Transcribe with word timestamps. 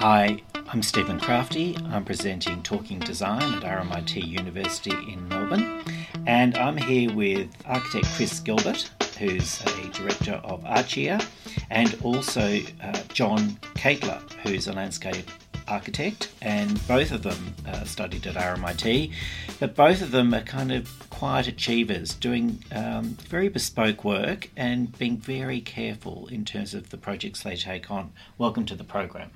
Hi, 0.00 0.40
I'm 0.54 0.82
Stephen 0.82 1.20
Crafti. 1.20 1.78
I'm 1.92 2.06
presenting 2.06 2.62
Talking 2.62 3.00
Design 3.00 3.42
at 3.42 3.64
RMIT 3.64 4.26
University 4.26 4.92
in 4.92 5.28
Melbourne, 5.28 5.84
and 6.26 6.56
I'm 6.56 6.78
here 6.78 7.12
with 7.12 7.50
architect 7.66 8.06
Chris 8.16 8.40
Gilbert, 8.40 8.90
who's 9.18 9.60
a 9.60 9.88
director 9.90 10.40
of 10.42 10.64
Archier, 10.64 11.22
and 11.68 11.98
also 12.02 12.62
uh, 12.82 12.98
John 13.12 13.40
Caitler, 13.74 14.22
who's 14.42 14.68
a 14.68 14.72
landscape 14.72 15.30
architect, 15.68 16.32
and 16.40 16.80
both 16.88 17.12
of 17.12 17.22
them 17.22 17.54
uh, 17.68 17.84
studied 17.84 18.26
at 18.26 18.36
RMIT, 18.36 19.12
but 19.58 19.76
both 19.76 20.00
of 20.00 20.12
them 20.12 20.32
are 20.32 20.40
kind 20.40 20.72
of 20.72 21.10
quiet 21.10 21.46
achievers, 21.46 22.14
doing 22.14 22.64
um, 22.72 23.18
very 23.28 23.50
bespoke 23.50 24.02
work 24.02 24.48
and 24.56 24.96
being 24.98 25.18
very 25.18 25.60
careful 25.60 26.26
in 26.28 26.46
terms 26.46 26.72
of 26.72 26.88
the 26.88 26.96
projects 26.96 27.42
they 27.42 27.54
take 27.54 27.90
on. 27.90 28.12
Welcome 28.38 28.64
to 28.64 28.74
the 28.74 28.82
program. 28.82 29.30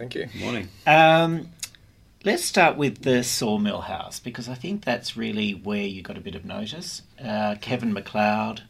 Thank 0.00 0.14
you. 0.14 0.30
Morning. 0.38 0.66
Um, 0.86 1.50
let's 2.24 2.42
start 2.42 2.78
with 2.78 3.02
the 3.02 3.22
Sawmill 3.22 3.82
House 3.82 4.18
because 4.18 4.48
I 4.48 4.54
think 4.54 4.82
that's 4.82 5.14
really 5.14 5.52
where 5.52 5.82
you 5.82 6.00
got 6.00 6.16
a 6.16 6.22
bit 6.22 6.34
of 6.34 6.46
notice. 6.46 7.02
Uh, 7.22 7.56
Kevin 7.60 7.94
McCloud, 7.94 8.60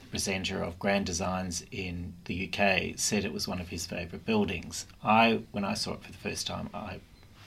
the 0.00 0.06
presenter 0.10 0.62
of 0.62 0.78
Grand 0.78 1.04
Designs 1.04 1.62
in 1.70 2.14
the 2.24 2.48
UK, 2.48 2.94
said 2.96 3.26
it 3.26 3.34
was 3.34 3.46
one 3.46 3.60
of 3.60 3.68
his 3.68 3.84
favourite 3.84 4.24
buildings. 4.24 4.86
I, 5.04 5.42
when 5.52 5.62
I 5.62 5.74
saw 5.74 5.92
it 5.92 6.02
for 6.02 6.10
the 6.10 6.16
first 6.16 6.46
time, 6.46 6.70
I 6.72 7.00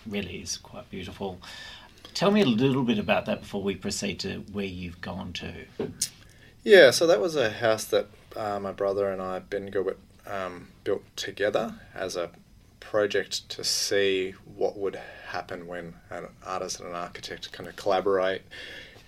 really 0.06 0.36
is 0.36 0.58
quite 0.58 0.88
beautiful. 0.92 1.40
Tell 2.14 2.30
me 2.30 2.42
a 2.42 2.46
little 2.46 2.84
bit 2.84 3.00
about 3.00 3.26
that 3.26 3.42
before 3.42 3.64
we 3.64 3.74
proceed 3.74 4.20
to 4.20 4.42
where 4.52 4.66
you've 4.66 5.02
gone 5.02 5.34
to. 5.34 5.66
Yeah, 6.64 6.92
so 6.92 7.08
that 7.08 7.20
was 7.20 7.36
a 7.36 7.50
house 7.50 7.86
that 7.86 8.06
uh, 8.36 8.60
my 8.60 8.72
brother 8.72 9.10
and 9.10 9.20
I, 9.20 9.40
Ben 9.40 9.66
Gilbert, 9.72 9.98
um, 10.28 10.68
built 10.84 11.02
together 11.16 11.74
as 11.96 12.16
a 12.16 12.30
project 12.82 13.48
to 13.50 13.64
see 13.64 14.34
what 14.56 14.78
would 14.78 15.00
happen 15.28 15.66
when 15.66 15.94
an 16.10 16.28
artist 16.46 16.82
and 16.82 16.90
an 16.90 16.96
architect 16.96 17.52
kind 17.54 17.70
of 17.70 17.76
collaborate 17.78 18.42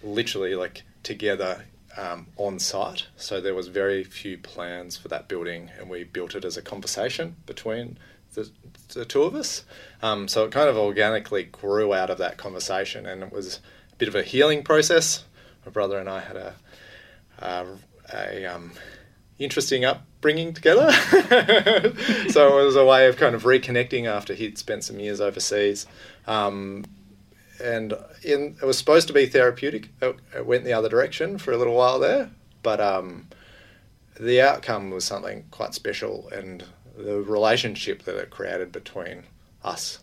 literally 0.01 0.55
like 0.55 0.83
together 1.03 1.65
um, 1.97 2.27
on 2.37 2.59
site. 2.59 3.07
So 3.17 3.41
there 3.41 3.53
was 3.53 3.67
very 3.67 4.03
few 4.03 4.37
plans 4.37 4.95
for 4.95 5.09
that 5.09 5.27
building, 5.27 5.69
and 5.77 5.89
we 5.89 6.05
built 6.05 6.33
it 6.33 6.45
as 6.45 6.57
a 6.57 6.61
conversation 6.61 7.35
between 7.45 7.97
the, 8.33 8.49
the 8.93 9.05
two 9.05 9.23
of 9.23 9.35
us. 9.35 9.65
Um, 10.01 10.27
so 10.27 10.45
it 10.45 10.51
kind 10.51 10.69
of 10.69 10.77
organically 10.77 11.43
grew 11.43 11.93
out 11.93 12.09
of 12.09 12.17
that 12.19 12.37
conversation, 12.37 13.05
and 13.05 13.21
it 13.21 13.31
was 13.31 13.59
a 13.91 13.95
bit 13.97 14.07
of 14.07 14.15
a 14.15 14.23
healing 14.23 14.63
process. 14.63 15.25
My 15.65 15.71
brother 15.71 15.99
and 15.99 16.09
I 16.09 16.21
had 16.21 16.37
a 16.37 16.55
a, 17.39 17.65
a 18.13 18.45
um, 18.45 18.71
interesting 19.43 19.85
upbringing 19.85 20.53
together. 20.53 20.91
so 22.29 22.59
it 22.59 22.65
was 22.65 22.75
a 22.75 22.85
way 22.85 23.07
of 23.07 23.17
kind 23.17 23.35
of 23.35 23.43
reconnecting 23.43 24.07
after 24.07 24.33
he'd 24.33 24.57
spent 24.57 24.83
some 24.83 24.99
years 24.99 25.21
overseas. 25.21 25.85
Um, 26.27 26.85
and 27.61 27.93
in, 28.23 28.57
it 28.61 28.65
was 28.65 28.77
supposed 28.77 29.07
to 29.07 29.13
be 29.13 29.25
therapeutic. 29.25 29.89
It, 30.01 30.15
it, 30.35 30.45
went 30.45 30.63
the 30.63 30.73
other 30.73 30.89
direction 30.89 31.37
for 31.37 31.51
a 31.51 31.57
little 31.57 31.75
while 31.75 31.99
there, 31.99 32.29
but 32.61 32.79
um, 32.81 33.27
the 34.19 34.41
outcome 34.41 34.89
was 34.89 35.05
something 35.05 35.45
quite 35.51 35.73
special, 35.73 36.29
and 36.29 36.63
the 36.97 37.21
relationship 37.21 38.03
that 38.03 38.17
it 38.17 38.29
created 38.29 38.71
between 38.71 39.23
us 39.63 39.99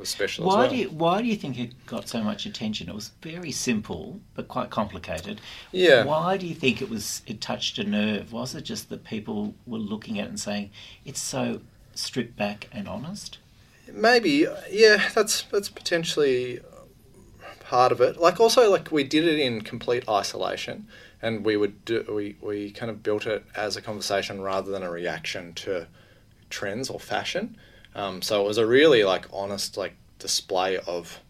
was 0.00 0.08
special 0.08 0.46
why 0.46 0.52
as 0.52 0.56
well. 0.58 0.70
Do 0.70 0.76
you, 0.76 0.88
why 0.90 1.22
do 1.22 1.28
you 1.28 1.36
think 1.36 1.58
it 1.58 1.86
got 1.86 2.08
so 2.08 2.22
much 2.22 2.46
attention? 2.46 2.88
It 2.88 2.94
was 2.94 3.12
very 3.22 3.52
simple 3.52 4.20
but 4.34 4.48
quite 4.48 4.70
complicated. 4.70 5.40
Yeah. 5.70 6.04
Why 6.04 6.36
do 6.36 6.46
you 6.46 6.54
think 6.54 6.82
it 6.82 6.90
was? 6.90 7.22
It 7.26 7.40
touched 7.40 7.78
a 7.78 7.84
nerve. 7.84 8.32
Was 8.32 8.54
it 8.54 8.62
just 8.62 8.88
that 8.88 9.04
people 9.04 9.54
were 9.66 9.78
looking 9.78 10.18
at 10.18 10.26
it 10.26 10.30
and 10.30 10.40
saying 10.40 10.70
it's 11.04 11.20
so 11.20 11.60
stripped 11.94 12.36
back 12.36 12.68
and 12.72 12.88
honest? 12.88 13.38
Maybe, 13.92 14.46
yeah. 14.70 15.08
That's 15.14 15.42
that's 15.42 15.68
potentially 15.68 16.60
part 17.60 17.92
of 17.92 18.00
it. 18.00 18.18
Like 18.18 18.40
also, 18.40 18.70
like 18.70 18.90
we 18.90 19.04
did 19.04 19.24
it 19.24 19.38
in 19.38 19.60
complete 19.60 20.08
isolation, 20.08 20.88
and 21.22 21.44
we 21.44 21.56
would 21.56 21.84
do 21.84 22.04
we 22.12 22.36
we 22.40 22.70
kind 22.70 22.90
of 22.90 23.02
built 23.02 23.26
it 23.26 23.44
as 23.54 23.76
a 23.76 23.82
conversation 23.82 24.40
rather 24.40 24.70
than 24.70 24.82
a 24.82 24.90
reaction 24.90 25.52
to 25.54 25.86
trends 26.48 26.90
or 26.90 26.98
fashion. 26.98 27.56
Um, 27.94 28.22
so 28.22 28.42
it 28.42 28.46
was 28.46 28.58
a 28.58 28.66
really 28.66 29.04
like 29.04 29.26
honest 29.32 29.76
like 29.76 29.94
display 30.20 30.78
of 30.78 31.20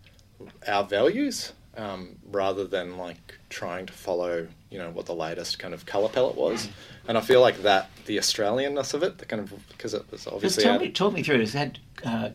our 0.66 0.84
values 0.84 1.52
um, 1.76 2.16
rather 2.30 2.66
than 2.66 2.98
like 2.98 3.38
trying 3.48 3.86
to 3.86 3.92
follow 3.92 4.48
you 4.70 4.78
know 4.78 4.90
what 4.90 5.06
the 5.06 5.14
latest 5.14 5.58
kind 5.58 5.74
of 5.74 5.84
color 5.86 6.08
palette 6.08 6.36
was. 6.36 6.68
And 7.08 7.18
I 7.18 7.20
feel 7.20 7.40
like 7.40 7.62
that 7.62 7.90
the 8.06 8.18
Australianness 8.18 8.94
of 8.94 9.02
it, 9.02 9.18
the 9.18 9.26
kind 9.26 9.42
of 9.42 9.52
because 9.68 9.94
it 9.94 10.04
was 10.10 10.26
obviously 10.26 10.62
tell 10.62 10.78
me, 10.78 10.90
talk 10.90 11.12
me 11.12 11.22
through. 11.22 11.40
Has 11.40 11.52
had 11.54 11.78
uh, 12.04 12.30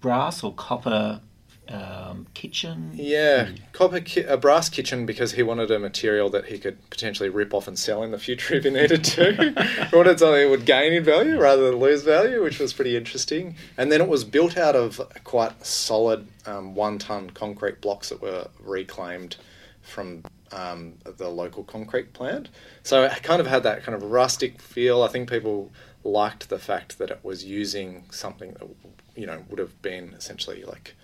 brass 0.00 0.42
or 0.42 0.52
copper 0.52 1.20
um, 1.68 2.26
kitchen. 2.34 2.90
Yeah, 2.94 3.50
copper 3.72 4.00
ki- 4.00 4.22
a 4.22 4.36
brass 4.36 4.68
kitchen 4.68 5.06
because 5.06 5.32
he 5.32 5.42
wanted 5.42 5.70
a 5.70 5.78
material 5.78 6.28
that 6.30 6.46
he 6.46 6.58
could 6.58 6.78
potentially 6.90 7.28
rip 7.28 7.54
off 7.54 7.66
and 7.66 7.78
sell 7.78 8.02
in 8.02 8.10
the 8.10 8.18
future 8.18 8.54
if 8.54 8.64
he 8.64 8.70
needed 8.70 9.04
to. 9.04 9.32
he 9.90 9.96
wanted 9.96 10.18
something 10.18 10.50
would 10.50 10.66
gain 10.66 10.92
in 10.92 11.04
value 11.04 11.38
rather 11.38 11.70
than 11.70 11.80
lose 11.80 12.02
value, 12.02 12.42
which 12.42 12.58
was 12.58 12.72
pretty 12.72 12.96
interesting. 12.96 13.56
And 13.76 13.90
then 13.90 14.00
it 14.00 14.08
was 14.08 14.24
built 14.24 14.56
out 14.56 14.76
of 14.76 15.00
quite 15.24 15.64
solid 15.64 16.28
um, 16.46 16.74
one-ton 16.74 17.30
concrete 17.30 17.80
blocks 17.80 18.10
that 18.10 18.20
were 18.20 18.48
reclaimed 18.60 19.36
from 19.82 20.22
um, 20.52 20.94
the 21.04 21.28
local 21.28 21.64
concrete 21.64 22.12
plant. 22.12 22.48
So 22.82 23.04
it 23.04 23.22
kind 23.22 23.40
of 23.40 23.46
had 23.46 23.62
that 23.62 23.82
kind 23.82 23.94
of 23.94 24.02
rustic 24.02 24.60
feel. 24.60 25.02
I 25.02 25.08
think 25.08 25.28
people 25.28 25.72
liked 26.04 26.48
the 26.50 26.58
fact 26.58 26.98
that 26.98 27.10
it 27.10 27.20
was 27.22 27.44
using 27.44 28.04
something 28.10 28.52
that 28.54 28.68
you 29.16 29.26
know 29.26 29.42
would 29.48 29.58
have 29.58 29.80
been 29.80 30.14
essentially 30.14 30.62
like 30.64 30.94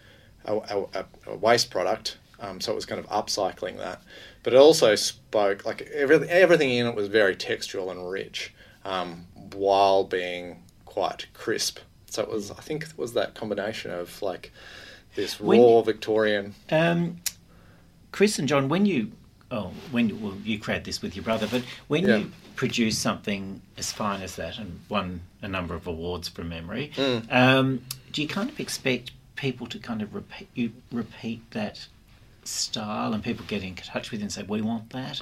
a, 0.45 0.57
a, 0.95 1.05
a 1.27 1.37
waste 1.37 1.71
product. 1.71 2.17
Um, 2.41 2.61
so 2.61 2.73
it 2.73 2.75
was 2.75 2.87
kind 2.87 2.99
of 2.99 3.07
upcycling 3.09 3.77
that, 3.79 4.01
but 4.43 4.55
it 4.55 4.57
also 4.57 4.95
spoke 4.95 5.67
like 5.67 5.83
everything. 5.93 6.31
Everything 6.31 6.71
in 6.71 6.87
it 6.87 6.95
was 6.95 7.09
very 7.09 7.37
textural 7.37 7.91
and 7.91 8.11
rich, 8.11 8.55
um, 8.85 9.27
while 9.53 10.05
being 10.05 10.63
quite 10.87 11.27
crisp. 11.35 11.81
So 12.07 12.23
it 12.23 12.31
was. 12.31 12.51
I 12.51 12.55
think 12.63 12.85
it 12.85 12.97
was 12.97 13.13
that 13.13 13.35
combination 13.35 13.91
of 13.91 14.23
like 14.23 14.53
this 15.17 15.39
When- 15.39 15.61
raw 15.61 15.83
Victorian. 15.83 16.55
Um, 16.71 17.21
Chris 18.11 18.39
and 18.39 18.49
John, 18.49 18.69
when 18.71 18.87
you 18.87 19.13
oh 19.51 19.73
when 19.91 20.09
you, 20.09 20.17
well 20.17 20.35
you 20.43 20.59
create 20.59 20.85
this 20.85 21.03
with 21.03 21.15
your 21.15 21.25
brother, 21.25 21.47
but 21.47 21.63
when 21.89 22.07
Yeah. 22.07 22.17
you 22.17 22.33
produce 22.57 22.99
something 22.99 23.61
as 23.77 23.93
fine 23.93 24.23
as 24.23 24.37
that 24.37 24.57
and 24.59 24.81
won 24.89 25.21
a 25.43 25.49
number 25.49 25.75
of 25.75 25.87
awards 25.87 26.29
from 26.29 26.49
memory, 26.49 26.91
Mm. 26.97 27.31
um, 27.33 27.85
do 28.13 28.23
you 28.23 28.29
kind 28.29 28.49
of 28.49 28.59
expect 28.59 29.11
people 29.41 29.67
to 29.67 29.79
kind 29.79 30.03
of 30.03 30.15
repeat 30.15 30.49
you 30.55 30.73
repeat 30.93 31.51
that 31.53 31.87
style 32.45 33.13
and 33.15 33.23
people 33.23 33.45
get 33.49 33.63
in 33.63 33.75
touch 33.75 34.11
with 34.11 34.21
you 34.21 34.25
and 34.25 34.33
say 34.33 34.43
we 34.43 34.61
want 34.61 34.91
that? 34.91 35.21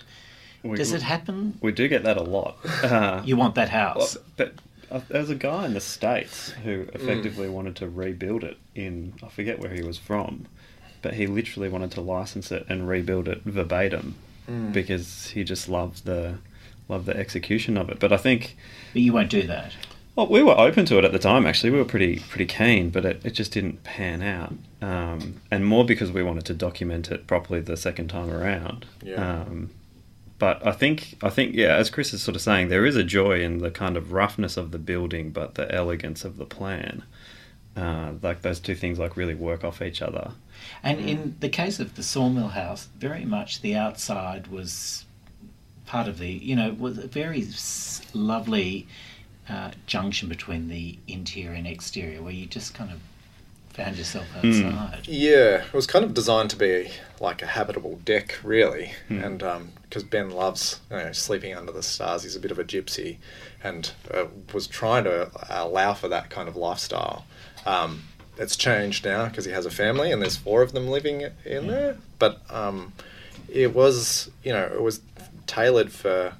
We, 0.62 0.76
Does 0.76 0.92
it 0.92 1.02
happen? 1.02 1.56
We 1.60 1.70
do 1.72 1.86
get 1.88 2.02
that 2.02 2.16
a 2.16 2.22
lot. 2.22 2.56
Uh, 2.82 3.22
You 3.24 3.36
want 3.36 3.54
that 3.54 3.68
house? 3.68 4.16
well, 4.16 4.24
but 4.36 4.52
uh, 4.90 5.00
there 5.08 5.20
was 5.20 5.30
a 5.30 5.34
guy 5.36 5.66
in 5.66 5.74
the 5.74 5.80
States 5.80 6.50
who 6.64 6.86
effectively 6.94 7.48
wanted 7.48 7.76
to 7.76 7.88
rebuild 7.88 8.42
it 8.42 8.56
in, 8.74 9.14
I 9.22 9.28
forget 9.28 9.60
where 9.60 9.70
he 9.72 9.82
was 9.82 9.98
from, 9.98 10.46
but 11.02 11.14
he 11.14 11.26
literally 11.28 11.68
wanted 11.68 11.92
to 11.92 12.00
license 12.00 12.50
it 12.50 12.66
and 12.68 12.88
rebuild 12.88 13.28
it 13.28 13.42
verbatim 13.44 14.16
Mm. 14.48 14.72
because 14.72 15.26
he 15.34 15.44
just 15.44 15.68
loved 15.68 16.06
the 16.06 16.38
loved 16.88 17.04
the 17.04 17.14
execution 17.14 17.76
of 17.76 17.90
it. 17.90 17.98
But 18.00 18.14
I 18.14 18.16
think 18.16 18.56
but 18.94 19.02
you 19.02 19.12
won't 19.12 19.28
do 19.28 19.42
that. 19.46 19.72
Well, 20.18 20.26
we 20.26 20.42
were 20.42 20.58
open 20.58 20.84
to 20.86 20.98
it 20.98 21.04
at 21.04 21.12
the 21.12 21.18
time. 21.20 21.46
Actually, 21.46 21.70
we 21.70 21.78
were 21.78 21.84
pretty 21.84 22.18
pretty 22.18 22.46
keen, 22.46 22.90
but 22.90 23.04
it, 23.04 23.24
it 23.24 23.30
just 23.34 23.52
didn't 23.52 23.84
pan 23.84 24.20
out. 24.20 24.52
Um, 24.82 25.40
and 25.48 25.64
more 25.64 25.84
because 25.84 26.10
we 26.10 26.24
wanted 26.24 26.44
to 26.46 26.54
document 26.54 27.12
it 27.12 27.28
properly 27.28 27.60
the 27.60 27.76
second 27.76 28.08
time 28.08 28.28
around. 28.28 28.84
Yeah. 29.00 29.42
Um, 29.42 29.70
but 30.40 30.66
I 30.66 30.72
think 30.72 31.18
I 31.22 31.28
think 31.30 31.54
yeah, 31.54 31.76
as 31.76 31.88
Chris 31.88 32.12
is 32.12 32.20
sort 32.20 32.34
of 32.34 32.42
saying, 32.42 32.68
there 32.68 32.84
is 32.84 32.96
a 32.96 33.04
joy 33.04 33.40
in 33.40 33.58
the 33.58 33.70
kind 33.70 33.96
of 33.96 34.10
roughness 34.10 34.56
of 34.56 34.72
the 34.72 34.78
building, 34.78 35.30
but 35.30 35.54
the 35.54 35.72
elegance 35.72 36.24
of 36.24 36.36
the 36.36 36.46
plan. 36.46 37.04
Uh, 37.76 38.14
like 38.20 38.42
those 38.42 38.58
two 38.58 38.74
things 38.74 38.98
like 38.98 39.16
really 39.16 39.36
work 39.36 39.62
off 39.62 39.80
each 39.80 40.02
other. 40.02 40.32
And 40.82 40.98
in 40.98 41.36
the 41.38 41.48
case 41.48 41.78
of 41.78 41.94
the 41.94 42.02
sawmill 42.02 42.48
house, 42.48 42.88
very 42.98 43.24
much 43.24 43.60
the 43.60 43.76
outside 43.76 44.48
was 44.48 45.04
part 45.86 46.08
of 46.08 46.18
the, 46.18 46.28
you 46.28 46.56
know, 46.56 46.74
was 46.76 46.98
a 46.98 47.06
very 47.06 47.46
lovely 48.14 48.88
uh, 49.50 49.70
junction 49.86 50.28
between 50.28 50.68
the 50.68 50.98
interior 51.06 51.52
and 51.52 51.66
exterior 51.66 52.22
where 52.22 52.32
you 52.32 52.46
just 52.46 52.74
kind 52.74 52.90
of 52.90 53.00
found 53.70 53.96
yourself 53.96 54.26
outside. 54.36 55.06
Yeah, 55.06 55.62
it 55.64 55.72
was 55.72 55.86
kind 55.86 56.04
of 56.04 56.12
designed 56.12 56.50
to 56.50 56.56
be 56.56 56.90
like 57.20 57.42
a 57.42 57.46
habitable 57.46 58.00
deck, 58.04 58.36
really. 58.42 58.92
And 59.08 59.38
because 59.82 60.02
Ben 60.02 60.30
loves 60.30 60.80
you 60.90 60.96
know, 60.96 61.12
sleeping 61.12 61.54
under 61.54 61.70
the 61.70 61.82
stars, 61.82 62.24
he's 62.24 62.34
a 62.34 62.40
bit 62.40 62.50
of 62.50 62.58
a 62.58 62.64
gypsy, 62.64 63.18
and 63.62 63.92
uh, 64.12 64.26
was 64.52 64.66
trying 64.66 65.04
to 65.04 65.30
allow 65.48 65.94
for 65.94 66.08
that 66.08 66.28
kind 66.28 66.48
of 66.48 66.56
lifestyle. 66.56 67.24
Um, 67.66 68.02
it's 68.36 68.56
changed 68.56 69.04
now 69.04 69.26
because 69.26 69.44
he 69.44 69.52
has 69.52 69.66
a 69.66 69.70
family 69.70 70.12
and 70.12 70.22
there's 70.22 70.36
four 70.36 70.62
of 70.62 70.72
them 70.72 70.88
living 70.88 71.26
in 71.44 71.66
there. 71.66 71.98
But 72.18 72.40
um, 72.50 72.92
it 73.48 73.74
was, 73.74 74.30
you 74.42 74.52
know, 74.52 74.64
it 74.64 74.82
was 74.82 75.00
tailored 75.46 75.92
for 75.92 76.34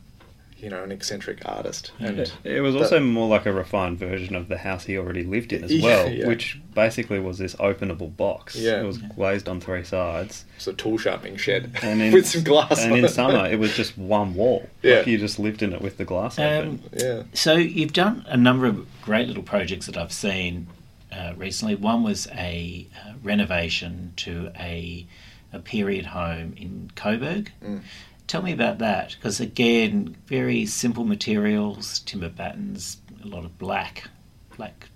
you 0.60 0.69
know, 0.69 0.82
an 0.82 0.90
eccentric 0.90 1.40
artist. 1.44 1.93
And 2.00 2.19
It, 2.19 2.32
it 2.44 2.60
was 2.60 2.75
that- 2.75 2.82
also 2.82 3.00
more 3.00 3.28
like 3.28 3.46
a 3.46 3.52
refined 3.52 3.99
version 3.99 4.34
of 4.34 4.49
the 4.49 4.58
house 4.58 4.84
he 4.84 4.99
already 4.99 5.22
lived 5.22 5.52
in 5.52 5.62
as 5.64 5.72
Yeah, 5.72 5.84
well, 5.84 6.08
yeah. 6.12 6.26
which 6.26 6.58
basically 6.75 7.20
was 7.20 7.38
this 7.38 7.55
openable 7.56 8.16
box. 8.16 8.56
Yeah. 8.56 8.81
It 8.81 8.84
was 8.84 8.99
glazed 8.99 9.49
on 9.49 9.60
three 9.60 9.84
sides. 9.84 10.44
it's 10.56 10.66
a 10.66 10.72
tool 10.72 10.99
sharpening 10.99 11.37
shed 11.37 11.72
And 11.82 12.02
in, 12.06 12.12
with 12.12 12.26
some 12.26 12.43
glass 12.43 12.82
And 12.82 12.93
on 12.93 12.99
in 12.99 13.05
it. 13.05 13.08
summer, 13.10 13.46
it 13.46 13.58
was 13.58 13.75
just 13.76 13.96
one 13.96 14.34
wall. 14.34 14.69
Yeah. 14.82 14.96
Like 14.99 15.06
you 15.06 15.19
just 15.19 15.38
lived 15.38 15.62
in 15.62 15.72
it 15.72 15.81
with 15.81 15.96
the 15.96 16.05
glass 16.05 16.38
Um, 16.38 16.44
open. 16.44 16.82
yeah. 16.93 17.22
So 17.34 17.54
you've 17.54 17.93
done 17.93 18.25
a 18.26 18.37
number 18.37 18.66
of 18.66 18.87
great 19.02 19.28
little 19.28 19.43
projects 19.44 19.87
that 19.87 19.96
I've 19.96 20.12
seen 20.12 20.66
uh, 21.12 21.34
recently. 21.37 21.75
One 21.76 22.02
was 22.02 22.26
a 22.34 22.87
uh, 23.06 23.12
renovation 23.22 24.12
to 24.16 24.50
a, 24.58 25.06
a 25.52 25.58
period 25.61 26.06
home 26.06 26.54
in 26.56 26.90
Coburg. 26.96 27.52
Mm. 27.64 27.81
Tell 28.28 28.42
me 28.42 28.52
about 28.52 28.78
that, 28.78 29.16
because 29.16 29.40
again, 29.40 30.16
very 30.26 30.66
simple 30.66 31.04
materials, 31.04 31.98
timber 32.00 32.28
patterns, 32.28 32.98
a 33.25 33.26
lot 33.26 33.46
of 33.46 33.58
black, 33.58 34.08
black. 34.56 34.90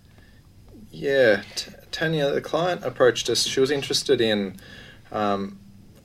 Yeah, 0.90 1.42
T- 1.56 1.72
Tanya, 1.90 2.30
the 2.30 2.42
client 2.42 2.84
approached 2.84 3.30
us. 3.30 3.44
She 3.44 3.58
was 3.58 3.70
interested 3.70 4.20
in 4.20 4.60
um, 5.10 5.58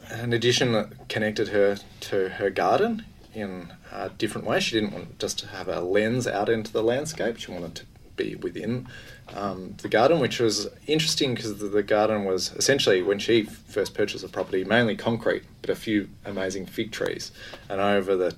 an 0.10 0.32
addition 0.32 0.72
that 0.72 1.10
connected 1.10 1.50
her 1.50 1.78
to 2.00 2.30
her 2.30 2.50
garden 2.50 3.04
in 3.34 3.74
a 3.92 4.08
different 4.10 4.48
way. 4.48 4.62
She 4.62 4.80
didn't 4.80 4.94
want 4.94 5.20
just 5.20 5.38
to 5.40 5.48
have 5.48 5.68
a 5.68 5.82
lens 5.82 6.28
out 6.28 6.48
into 6.48 6.72
the 6.72 6.82
landscape. 6.82 7.38
She 7.38 7.52
wanted 7.52 7.76
to 7.76 7.86
be 8.16 8.36
within 8.36 8.88
um, 9.36 9.76
the 9.82 9.90
garden, 9.90 10.20
which 10.20 10.40
was 10.40 10.68
interesting 10.88 11.36
because 11.36 11.58
the, 11.60 11.68
the 11.68 11.84
garden 11.84 12.26
was 12.26 12.54
essentially, 12.54 13.02
when 13.02 13.20
she 13.20 13.44
first 13.44 13.94
purchased 13.94 14.24
the 14.24 14.30
property, 14.30 14.64
mainly 14.64 14.96
concrete, 14.96 15.44
but 15.62 15.70
a 15.70 15.76
few 15.76 16.10
amazing 16.26 16.66
fig 16.66 16.92
trees. 16.92 17.32
And 17.70 17.82
over 17.82 18.16
the 18.16 18.36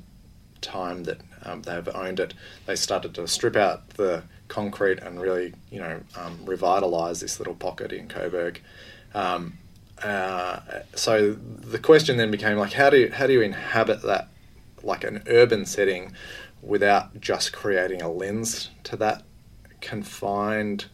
time 0.62 1.04
that 1.04 1.20
um, 1.44 1.62
they've 1.62 1.88
owned 1.90 2.20
it, 2.20 2.34
they 2.66 2.76
started 2.76 3.14
to 3.16 3.28
strip 3.28 3.56
out 3.56 3.90
the 3.92 4.24
concrete 4.48 5.00
and 5.00 5.22
really, 5.22 5.54
you 5.72 5.80
know, 5.80 6.02
um, 6.18 6.40
revitalise 6.46 7.22
this 7.22 7.40
little 7.40 7.56
pocket 7.56 7.92
in 7.92 8.08
Coburg. 8.08 8.62
Um, 9.14 9.58
uh, 10.02 10.60
so 10.96 11.34
the 11.34 11.80
question 11.80 12.18
then 12.18 12.32
became 12.32 12.58
like, 12.58 12.74
how 12.74 12.90
do 12.90 12.98
you, 12.98 13.12
how 13.12 13.28
do 13.28 13.34
you 13.34 13.42
inhabit 13.42 14.02
that 14.04 14.30
like 14.82 15.04
an 15.04 15.24
urban 15.28 15.66
setting 15.66 16.14
without 16.62 17.20
just 17.22 17.54
creating 17.54 18.02
a 18.02 18.10
lens 18.10 18.70
to 18.84 18.96
that 18.98 19.24
confined 19.82 20.86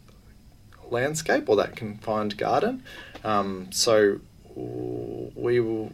landscape 0.90 1.50
or 1.50 1.56
that 1.56 1.76
confined 1.76 2.38
garden? 2.38 2.84
Um, 3.24 3.72
so 3.72 4.20
we 4.56 5.60
will, 5.60 5.92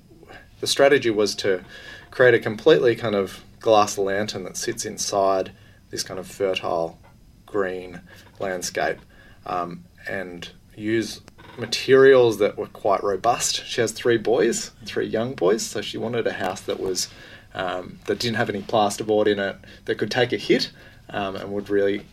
the 0.60 0.68
strategy 0.68 1.10
was 1.10 1.36
to 1.36 1.64
create 2.12 2.34
a 2.34 2.40
completely 2.40 2.96
kind 2.96 3.16
of 3.16 3.44
glass 3.60 3.98
lantern 3.98 4.44
that 4.44 4.58
sits 4.58 4.86
inside 4.86 5.52
this 5.90 6.04
kind 6.04 6.20
of 6.20 6.28
fertile 6.28 7.00
green 7.46 8.02
landscape 8.40 8.98
um, 9.46 9.84
and 10.08 10.50
use 10.76 11.22
materials 11.58 12.40
that 12.40 12.58
were 12.58 12.68
quite 12.68 13.04
robust. 13.04 13.66
She 13.66 13.82
has 13.82 13.92
three 13.92 14.18
boys, 14.18 14.72
three 14.86 15.06
young 15.06 15.34
boys, 15.34 15.66
so 15.66 15.82
she 15.82 15.98
wanted 15.98 16.26
a 16.28 16.34
house 16.34 16.62
that 16.62 16.80
was 16.80 17.10
um, 17.54 18.00
that 18.06 18.20
didn't 18.20 18.38
have 18.38 18.50
any 18.50 18.62
plasterboard 18.62 19.28
in 19.28 19.38
it, 19.38 19.58
that 19.86 19.96
could 19.96 20.10
take 20.10 20.32
a 20.32 20.38
hit 20.38 20.72
um, 21.10 21.36
and 21.36 21.52
would 21.52 21.70
really 21.70 22.06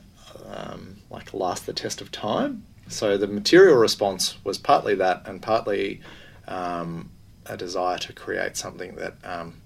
um, 0.50 0.97
like 1.11 1.35
last 1.35 1.67
the 1.67 1.73
test 1.73 2.00
of 2.00 2.11
time. 2.11 2.65
So 2.89 3.17
the 3.19 3.27
material 3.27 3.77
response 3.77 4.37
was 4.45 4.59
partly 4.59 4.95
that, 4.97 5.23
and 5.27 5.43
partly 5.43 6.00
um, 6.47 7.11
a 7.47 7.56
desire 7.56 7.99
to 7.99 8.12
create 8.12 8.56
something 8.56 8.97
that 8.97 9.15
um, 9.25 9.61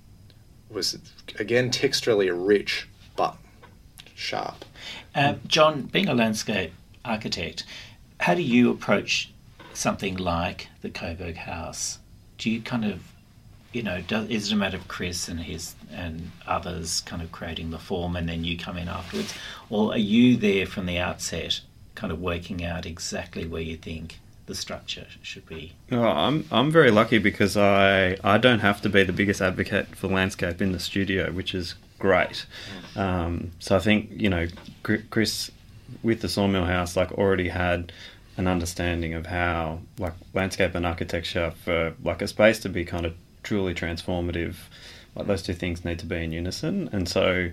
was 0.70 0.99
again 1.38 1.70
texturally 1.70 2.31
rich 2.34 2.88
but 3.17 3.37
sharp. 4.14 4.64
Uh, 5.14 5.34
John, 5.46 5.82
being 5.82 6.08
a 6.08 6.14
landscape 6.14 6.73
architect, 7.05 7.64
how 8.20 8.34
do 8.34 8.43
you 8.43 8.70
approach 8.70 9.31
something 9.75 10.17
like 10.17 10.69
the 10.81 10.90
Coburg 10.90 11.37
House? 11.37 11.99
Do 12.38 12.50
you 12.50 12.61
kind 12.61 12.84
of, 12.84 13.11
you 13.72 13.82
know, 13.82 14.00
do, 14.02 14.26
is 14.28 14.48
it 14.48 14.52
a 14.52 14.56
matter 14.56 14.76
of 14.76 14.88
Chris 14.88 15.28
and 15.28 15.40
his 15.40 15.74
and 15.92 16.30
others 16.46 17.00
kind 17.02 17.22
of 17.22 17.32
creating 17.32 17.70
the 17.70 17.78
form, 17.78 18.16
and 18.16 18.28
then 18.28 18.44
you 18.44 18.58
come 18.58 18.76
in 18.76 18.88
afterwards, 18.88 19.34
or 19.70 19.92
are 19.92 19.98
you 19.98 20.36
there 20.36 20.66
from 20.66 20.86
the 20.86 20.98
outset, 20.98 21.60
kind 21.94 22.12
of 22.12 22.20
working 22.20 22.64
out 22.64 22.86
exactly 22.86 23.46
where 23.46 23.62
you 23.62 23.76
think 23.76 24.19
the 24.46 24.54
structure 24.54 25.06
should 25.22 25.46
be? 25.46 25.72
Oh, 25.90 26.02
I'm 26.02 26.44
I'm 26.50 26.70
very 26.70 26.90
lucky 26.90 27.19
because 27.19 27.56
I 27.56 28.19
I 28.22 28.38
don't 28.38 28.60
have 28.60 28.80
to 28.82 28.88
be 28.88 29.04
the 29.04 29.12
biggest 29.12 29.40
advocate 29.40 29.96
for 29.96 30.08
landscape 30.08 30.60
in 30.60 30.72
the 30.72 30.80
studio, 30.80 31.32
which 31.32 31.54
is 31.54 31.74
great. 31.98 32.46
Um, 32.96 33.52
so 33.58 33.76
I 33.76 33.78
think 33.78 34.10
you 34.12 34.28
know 34.28 34.48
Chris 34.82 35.50
with 36.02 36.20
the 36.20 36.28
sawmill 36.28 36.64
house 36.64 36.96
like 36.96 37.12
already 37.12 37.48
had 37.48 37.92
an 38.36 38.46
understanding 38.48 39.14
of 39.14 39.26
how 39.26 39.80
like 39.98 40.14
landscape 40.34 40.74
and 40.74 40.86
architecture 40.86 41.52
for 41.64 41.94
like 42.02 42.22
a 42.22 42.28
space 42.28 42.58
to 42.60 42.69
be 42.69 42.84
kind 42.84 43.04
of 43.06 43.14
truly 43.42 43.74
transformative. 43.74 44.54
Like 45.14 45.26
those 45.26 45.42
two 45.42 45.54
things 45.54 45.84
need 45.84 45.98
to 45.98 46.06
be 46.06 46.16
in 46.16 46.32
unison. 46.32 46.88
And 46.92 47.08
so 47.08 47.50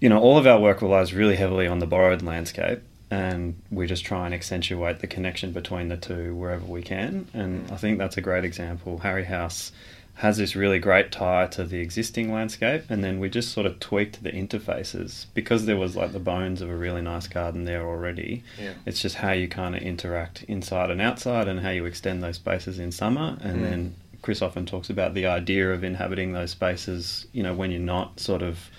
you 0.00 0.08
know 0.08 0.18
all 0.18 0.36
of 0.38 0.46
our 0.46 0.58
work 0.60 0.82
relies 0.82 1.14
really 1.14 1.36
heavily 1.36 1.66
on 1.66 1.78
the 1.78 1.86
borrowed 1.86 2.22
landscape 2.22 2.80
and 3.10 3.54
we 3.70 3.86
just 3.86 4.04
try 4.04 4.24
and 4.24 4.34
accentuate 4.34 4.98
the 5.00 5.06
connection 5.06 5.52
between 5.52 5.88
the 5.88 5.96
two 5.96 6.34
wherever 6.34 6.64
we 6.64 6.82
can. 6.82 7.28
And 7.34 7.70
i 7.70 7.76
think 7.76 7.98
that's 7.98 8.16
a 8.16 8.20
great 8.22 8.44
example. 8.44 8.98
Harry 8.98 9.24
house 9.24 9.70
has 10.14 10.36
this 10.36 10.54
really 10.56 10.78
great 10.78 11.10
tie 11.12 11.46
to 11.46 11.64
the 11.64 11.78
existing 11.78 12.32
landscape 12.32 12.82
and 12.90 13.02
then 13.04 13.18
we 13.18 13.28
just 13.30 13.50
sort 13.52 13.64
of 13.66 13.78
tweaked 13.80 14.22
the 14.22 14.30
interfaces. 14.30 15.26
Because 15.34 15.66
there 15.66 15.76
was 15.76 15.94
like 15.94 16.12
the 16.12 16.18
bones 16.18 16.60
of 16.60 16.68
a 16.70 16.74
really 16.76 17.00
nice 17.02 17.28
garden 17.28 17.64
there 17.64 17.86
already 17.86 18.42
Yeah. 18.60 18.72
it's 18.86 19.00
just 19.00 19.16
how 19.16 19.32
you 19.32 19.46
kind 19.46 19.74
of 19.76 19.82
interact 19.82 20.42
inside 20.48 20.90
and 20.90 21.00
outside 21.00 21.46
and 21.48 21.60
how 21.60 21.70
you 21.70 21.84
extend 21.86 22.22
those 22.22 22.36
spaces 22.36 22.78
in 22.78 22.90
summer 22.92 23.38
and 23.40 23.58
Mm. 23.58 23.62
then 23.62 23.94
chris 24.22 24.40
often 24.42 24.64
talks 24.64 24.88
about 24.88 25.14
the 25.14 25.26
idea 25.26 25.72
of 25.72 25.84
inhabiting 25.84 26.32
those 26.32 26.50
spaces 26.52 27.26
you 27.32 27.42
know 27.42 27.52
when 27.54 27.70
you're 27.70 27.80
not 27.80 28.18
sort 28.18 28.42
of 28.42 28.70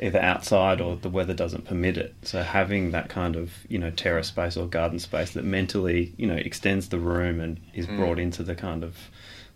either 0.00 0.18
outside 0.20 0.80
or 0.80 0.96
the 0.96 1.08
weather 1.08 1.32
doesn't 1.34 1.66
permit 1.66 1.96
it. 1.96 2.12
So 2.22 2.42
having 2.42 2.90
that 2.90 3.08
kind 3.08 3.36
of 3.36 3.52
you 3.68 3.78
know 3.78 3.90
terrace 3.90 4.26
space 4.26 4.56
or 4.56 4.66
garden 4.66 4.98
space 4.98 5.30
that 5.34 5.44
mentally 5.44 6.12
you 6.16 6.26
know 6.26 6.34
extends 6.34 6.88
the 6.88 6.98
room 6.98 7.38
and 7.40 7.60
is 7.74 7.86
Mm. 7.86 7.96
brought 7.96 8.18
into 8.18 8.42
the 8.42 8.56
kind 8.56 8.82
of 8.82 8.96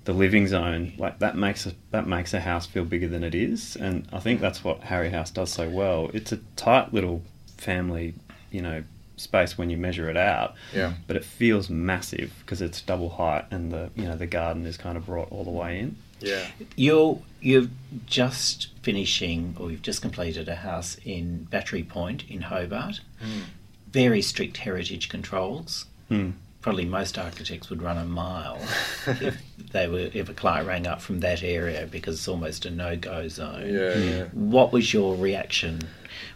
the 0.05 0.13
living 0.13 0.47
zone 0.47 0.93
like 0.97 1.19
that 1.19 1.37
makes 1.37 1.67
a, 1.67 1.73
that 1.91 2.07
makes 2.07 2.33
a 2.35 2.41
house 2.41 2.67
feel 2.67 2.85
bigger 2.85 3.09
than 3.09 3.25
it 3.25 3.35
is. 3.35 3.77
And 3.77 4.07
i 4.13 4.21
think 4.21 4.41
that's 4.41 4.63
what 4.63 4.85
harry 4.85 5.11
house 5.11 5.31
does 5.33 5.53
so 5.53 5.69
well. 5.69 6.09
It's 6.15 6.31
a 6.31 6.39
tight 6.55 6.95
little 6.95 7.23
family 7.57 8.15
you 8.53 8.63
know 8.63 8.85
space 9.21 9.57
when 9.59 9.71
you 9.71 9.77
measure 9.77 10.09
it 10.09 10.17
out 10.17 10.55
Yeah. 10.75 10.95
but 11.07 11.17
it 11.17 11.25
feels 11.25 11.69
massive 11.71 12.33
because 12.41 12.61
it's 12.63 12.81
double 12.81 13.11
height 13.11 13.45
and 13.51 13.73
the 13.73 13.91
you 13.97 14.05
know 14.05 14.17
the 14.17 14.27
garden 14.27 14.65
is 14.67 14.77
kind 14.77 14.97
of 14.97 15.07
brought 15.07 15.31
all 15.31 15.45
the 15.45 15.51
way 15.51 15.79
in 15.81 15.97
Yeah. 16.21 16.47
You're 16.77 17.21
you're 17.41 17.69
just 18.07 18.69
finishing, 18.83 19.55
or 19.61 19.71
you've 19.71 19.83
just 19.83 20.03
completed 20.03 20.49
a 20.49 20.57
house 20.57 20.97
in 21.05 21.45
Battery 21.45 21.85
Point 21.85 22.25
in 22.29 22.41
Hobart. 22.43 23.01
Mm. 23.23 23.43
Very 23.93 24.21
strict 24.23 24.57
heritage 24.57 25.09
controls. 25.09 25.87
Hmm. 26.09 26.31
Probably 26.61 26.85
most 26.85 27.17
architects 27.19 27.71
would 27.71 27.83
run 27.83 27.99
a 27.99 28.05
mile 28.05 28.61
if 29.07 29.41
they 29.73 29.89
were 29.89 30.11
if 30.13 30.29
a 30.29 30.35
client 30.35 30.67
rang 30.67 30.87
up 30.87 31.01
from 31.01 31.21
that 31.21 31.43
area 31.43 31.87
because 31.91 32.17
it's 32.17 32.29
almost 32.29 32.67
a 32.67 32.71
no 32.71 32.97
go 32.97 33.29
zone. 33.29 33.73
Yeah, 33.73 33.97
yeah. 33.97 34.25
What 34.33 34.73
was 34.73 34.93
your 34.93 35.15
reaction 35.15 35.83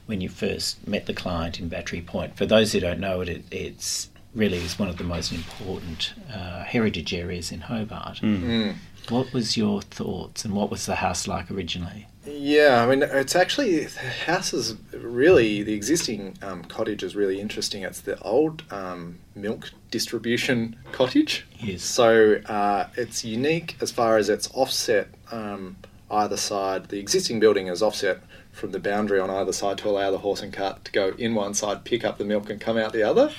when 0.07 0.21
you 0.21 0.29
first 0.29 0.87
met 0.87 1.07
the 1.07 1.15
client 1.15 1.59
in 1.59 1.69
Battery 1.69 2.03
Point? 2.03 2.37
For 2.37 2.47
those 2.47 2.73
who 2.73 2.81
don't 2.81 3.01
know 3.01 3.21
it, 3.21 3.29
it 3.29 3.45
it's 3.51 4.11
really 4.35 4.59
is 4.59 4.79
one 4.79 4.89
of 4.89 4.97
the 4.97 5.05
most 5.05 5.33
important 5.33 6.15
uh, 6.33 6.65
heritage 6.65 7.13
areas 7.13 7.53
in 7.53 7.61
Hobart. 7.61 8.21
Mm. 8.23 8.77
What 9.09 9.33
was 9.33 9.57
your 9.57 9.83
thoughts, 9.83 10.45
and 10.45 10.55
what 10.55 10.71
was 10.71 10.87
the 10.87 10.97
house 10.97 11.27
like 11.27 11.51
originally? 11.51 12.07
Yeah, 12.25 12.83
I 12.83 12.87
mean, 12.87 13.03
it's 13.03 13.35
actually 13.35 13.87
the 13.87 13.99
house 13.99 14.53
is 14.53 14.77
really 14.93 15.63
the 15.63 15.75
existing 15.75 16.37
um, 16.43 16.65
cottage 16.65 17.03
is 17.03 17.17
really 17.17 17.41
interesting. 17.41 17.83
It's 17.83 18.01
the 18.01 18.21
old 18.21 18.63
um, 18.71 19.19
milk 19.35 19.71
distribution 19.91 20.77
cottage. 20.93 21.47
Yes. 21.59 21.83
So 21.83 22.41
uh, 22.47 22.89
it's 22.97 23.25
unique 23.25 23.77
as 23.81 23.91
far 23.91 24.19
as 24.19 24.29
it's 24.29 24.49
offset 24.55 25.09
um, 25.33 25.77
either 26.13 26.37
side. 26.37 26.89
The 26.89 26.99
existing 27.01 27.41
building 27.41 27.67
is 27.69 27.83
offset 27.83 28.21
from 28.53 28.71
the 28.73 28.79
boundary 28.79 29.19
on 29.19 29.31
either 29.31 29.53
side 29.53 29.79
to 29.79 29.89
allow 29.89 30.11
the 30.11 30.19
horse 30.19 30.43
and 30.43 30.53
cart 30.53 30.85
to 30.85 30.93
go 30.93 31.15
in 31.17 31.35
one 31.35 31.55
side, 31.55 31.85
pick 31.85 32.05
up 32.05 32.19
the 32.19 32.25
milk, 32.25 32.51
and 32.51 32.61
come 32.61 32.77
out 32.77 32.93
the 32.93 33.03
other. 33.03 33.33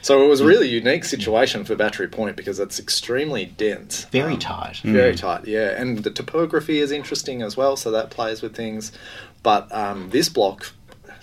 So 0.00 0.24
it 0.24 0.28
was 0.28 0.40
a 0.40 0.46
really 0.46 0.68
unique 0.68 1.04
situation 1.04 1.64
for 1.64 1.74
Battery 1.74 2.06
Point 2.06 2.36
because 2.36 2.60
it's 2.60 2.78
extremely 2.78 3.46
dense. 3.46 4.04
Very 4.12 4.34
Um, 4.34 4.38
tight. 4.38 4.76
very 4.84 5.14
Mm. 5.14 5.18
tight, 5.18 5.46
yeah. 5.48 5.70
And 5.70 5.98
the 6.04 6.10
topography 6.10 6.78
is 6.78 6.92
interesting 6.92 7.42
as 7.42 7.56
well, 7.56 7.76
so 7.76 7.90
that 7.90 8.10
plays 8.10 8.42
with 8.42 8.54
things. 8.54 8.92
But 9.42 9.66
um, 9.74 10.10
this 10.10 10.28
block, 10.28 10.72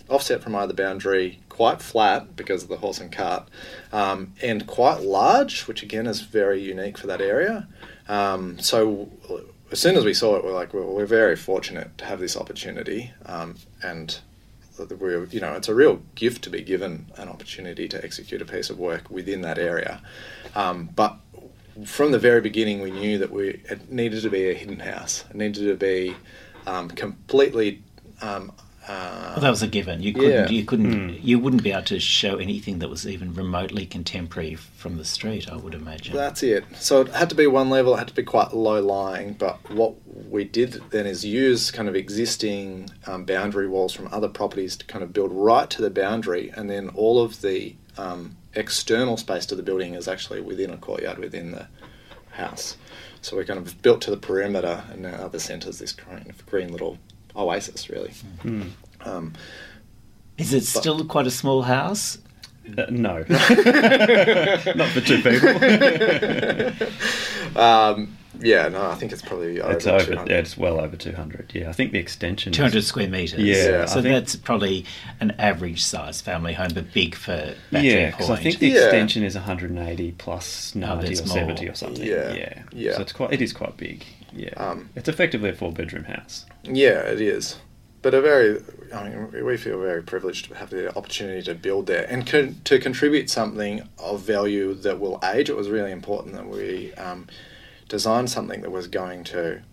offset 0.09 0.43
from 0.43 0.53
either 0.55 0.73
boundary, 0.73 1.39
quite 1.47 1.81
flat 1.81 2.35
because 2.35 2.63
of 2.63 2.69
the 2.69 2.77
horse 2.77 2.99
and 2.99 3.11
cart, 3.11 3.47
um, 3.93 4.33
and 4.41 4.67
quite 4.67 5.01
large, 5.01 5.67
which 5.67 5.83
again 5.83 6.05
is 6.05 6.19
very 6.21 6.61
unique 6.61 6.97
for 6.97 7.07
that 7.07 7.21
area. 7.21 7.67
Um, 8.09 8.59
so 8.59 9.09
as 9.71 9.79
soon 9.79 9.95
as 9.95 10.05
we 10.05 10.13
saw 10.13 10.35
it, 10.35 10.43
we're 10.43 10.53
like, 10.53 10.73
well, 10.73 10.85
we're 10.85 11.05
very 11.05 11.35
fortunate 11.35 11.97
to 11.97 12.05
have 12.05 12.19
this 12.19 12.37
opportunity, 12.37 13.11
um, 13.25 13.55
and 13.83 14.19
we're, 14.99 15.25
you 15.25 15.39
know, 15.39 15.53
it's 15.53 15.67
a 15.67 15.75
real 15.75 16.01
gift 16.15 16.43
to 16.43 16.49
be 16.49 16.61
given 16.61 17.07
an 17.17 17.27
opportunity 17.27 17.87
to 17.87 18.03
execute 18.03 18.41
a 18.41 18.45
piece 18.45 18.69
of 18.69 18.77
work 18.77 19.09
within 19.09 19.41
that 19.41 19.57
area. 19.57 20.01
Um, 20.55 20.89
but 20.95 21.17
from 21.85 22.11
the 22.11 22.19
very 22.19 22.41
beginning, 22.41 22.81
we 22.81 22.91
knew 22.91 23.17
that 23.17 23.31
we 23.31 23.61
it 23.69 23.91
needed 23.91 24.21
to 24.23 24.29
be 24.29 24.49
a 24.49 24.53
hidden 24.53 24.79
house. 24.79 25.25
It 25.29 25.35
needed 25.35 25.65
to 25.65 25.75
be 25.75 26.15
um, 26.65 26.89
completely 26.89 27.81
um, 28.21 28.51
uh, 28.87 29.33
Well, 29.33 29.41
that 29.41 29.49
was 29.49 29.61
a 29.61 29.67
given. 29.67 30.01
You 30.01 30.13
couldn't. 30.13 30.31
Yeah. 30.31 30.49
You 30.49 30.65
couldn't. 30.65 31.21
You 31.21 31.39
wouldn't 31.39 31.63
be 31.63 31.71
able 31.71 31.83
to 31.83 31.99
show 31.99 32.37
anything 32.37 32.79
that 32.79 32.89
was 32.89 33.07
even 33.07 33.33
remotely 33.33 33.85
contemporary 33.85 34.55
from 34.55 34.97
the 34.97 35.05
street. 35.05 35.49
I 35.51 35.55
would 35.57 35.73
imagine. 35.73 36.15
That's 36.15 36.43
it. 36.43 36.63
So 36.75 37.01
it 37.01 37.09
had 37.09 37.29
to 37.29 37.35
be 37.35 37.47
one 37.47 37.69
level, 37.69 37.95
it 37.95 37.97
had 37.97 38.07
to 38.07 38.13
be 38.15 38.23
quite 38.23 38.53
low 38.53 38.81
lying. 38.81 39.33
But 39.33 39.57
what 39.69 39.95
we 40.29 40.43
did 40.43 40.81
then 40.91 41.05
is 41.05 41.25
use 41.25 41.71
kind 41.71 41.89
of 41.89 41.95
existing 41.95 42.89
um, 43.05 43.25
boundary 43.25 43.67
walls 43.67 43.93
from 43.93 44.07
other 44.11 44.29
properties 44.29 44.75
to 44.77 44.85
kind 44.85 45.03
of 45.03 45.13
build 45.13 45.31
right 45.31 45.69
to 45.69 45.81
the 45.81 45.89
boundary, 45.89 46.51
and 46.55 46.69
then 46.69 46.89
all 46.89 47.21
of 47.21 47.41
the 47.41 47.75
um, 47.97 48.37
external 48.53 49.17
space 49.17 49.45
to 49.47 49.55
the 49.55 49.63
building 49.63 49.93
is 49.93 50.07
actually 50.07 50.41
within 50.41 50.71
a 50.71 50.77
courtyard 50.77 51.17
within 51.19 51.51
the 51.51 51.67
house. 52.31 52.77
So 53.21 53.35
we're 53.35 53.45
kind 53.45 53.59
of 53.59 53.81
built 53.81 54.01
to 54.01 54.11
the 54.11 54.17
perimeter, 54.17 54.83
and 54.91 55.01
now 55.01 55.27
the 55.27 55.39
centre 55.39 55.69
is 55.69 55.79
this 55.79 55.91
green, 55.91 56.33
green 56.49 56.71
little 56.71 56.97
oasis, 57.37 57.89
really. 57.89 58.11
Um, 59.05 59.33
Is 60.37 60.53
it 60.53 60.63
still 60.65 61.05
quite 61.05 61.27
a 61.27 61.31
small 61.31 61.61
house? 61.61 62.17
Uh, 62.77 62.85
no, 62.89 63.19
not 63.29 64.89
for 64.89 64.99
two 65.01 65.21
people. 65.21 65.49
um, 67.61 68.17
yeah, 68.41 68.67
no, 68.67 68.91
I 68.91 68.95
think 68.95 69.11
it's 69.13 69.21
probably 69.21 69.61
over, 69.61 69.71
it's 69.71 69.87
over. 69.87 70.03
200. 70.05 70.29
Yeah, 70.29 70.37
it's 70.39 70.57
well 70.57 70.79
over 70.79 70.95
two 70.95 71.13
hundred. 71.13 71.51
Yeah, 71.55 71.69
I 71.69 71.71
think 71.73 71.91
the 71.93 71.99
extension. 71.99 72.51
Two 72.51 72.61
hundred 72.61 72.83
square 72.83 73.07
meters. 73.07 73.39
Yeah, 73.39 73.85
So 73.85 74.01
think- 74.01 74.13
that's 74.13 74.35
probably 74.35 74.85
an 75.21 75.31
average 75.39 75.83
size 75.83 76.19
family 76.21 76.53
home, 76.53 76.71
but 76.73 76.91
big 76.93 77.15
for 77.15 77.55
Battery 77.71 77.89
Yeah, 77.89 78.11
because 78.11 78.29
I 78.29 78.35
think 78.35 78.59
the 78.59 78.67
Yeah. 78.67 78.81
extension 78.83 79.23
is 79.23 79.35
180 79.35 80.11
plus 80.17 80.75
90 80.75 81.07
that's 81.07 81.21
or 81.21 81.25
more. 81.25 81.35
70 81.37 81.69
or 81.69 81.73
something. 81.73 82.03
Yeah, 82.05 82.33
yeah, 82.33 82.63
yeah. 82.73 82.95
So 82.95 83.01
it's 83.01 83.13
quite. 83.13 83.31
It 83.33 83.41
is 83.41 83.53
quite 83.53 83.75
big. 83.77 84.05
Yeah, 84.37 84.53
Um, 84.55 84.89
it's 84.95 85.09
effectively 85.09 85.49
a 85.49 85.53
four-bedroom 85.53 86.05
house. 86.05 86.45
Yeah, 86.63 86.99
it 86.99 87.19
is. 87.19 87.57
But 88.03 88.13
a 88.13 88.21
very, 88.21 88.61
I 88.93 89.09
mean, 89.09 89.45
we 89.45 89.57
feel 89.57 89.81
very 89.81 90.03
privileged 90.03 90.45
to 90.49 90.55
have 90.55 90.69
the 90.69 90.95
opportunity 90.95 91.41
to 91.43 91.55
build 91.55 91.87
there 91.87 92.05
and 92.09 92.25
con- 92.27 92.61
to 92.65 92.79
contribute 92.79 93.29
something 93.29 93.87
of 93.97 94.21
value 94.21 94.75
that 94.75 94.99
will 94.99 95.19
age. 95.23 95.49
It 95.49 95.57
was 95.57 95.69
really 95.69 95.91
important 95.91 96.35
that 96.35 96.47
we 96.47 96.93
um, 96.93 97.27
designed 97.89 98.29
something 98.29 98.61
that 98.61 98.71
was 98.71 98.87
going 98.87 99.23
to 99.25 99.63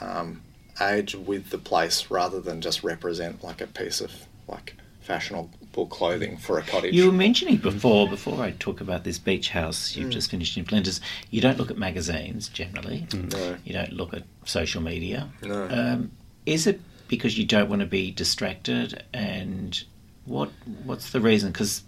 um, 0.00 0.42
age 0.80 1.14
with 1.16 1.50
the 1.50 1.58
place 1.58 2.10
rather 2.10 2.40
than 2.40 2.60
just 2.60 2.82
represent 2.84 3.42
like 3.42 3.60
a 3.60 3.66
piece 3.66 4.00
of 4.00 4.12
like 4.48 4.76
fashionable 5.00 5.50
clothing 5.72 6.36
for 6.36 6.58
a 6.58 6.62
cottage. 6.62 6.94
You 6.94 7.06
were 7.06 7.12
mentioning 7.12 7.56
before, 7.56 8.08
before 8.08 8.40
I 8.40 8.52
talk 8.52 8.80
about 8.80 9.04
this 9.04 9.18
beach 9.18 9.48
house 9.48 9.96
you've 9.96 10.10
just 10.10 10.30
finished 10.30 10.56
in 10.56 10.64
Flinders, 10.64 11.00
you 11.30 11.40
don't 11.40 11.58
look 11.58 11.70
at 11.70 11.78
magazines 11.78 12.48
generally. 12.48 13.06
No. 13.12 13.56
You 13.64 13.72
don't 13.72 13.92
look 13.92 14.14
at 14.14 14.24
social 14.44 14.82
media. 14.82 15.30
No. 15.42 15.68
Um, 15.68 16.12
is 16.46 16.66
it 16.66 16.80
because 17.08 17.38
you 17.38 17.44
don't 17.44 17.68
want 17.68 17.80
to 17.80 17.86
be 17.86 18.10
distracted? 18.10 19.02
And 19.12 19.82
what 20.24 20.50
what's 20.84 21.10
the 21.10 21.20
reason? 21.20 21.52
Because 21.52 21.82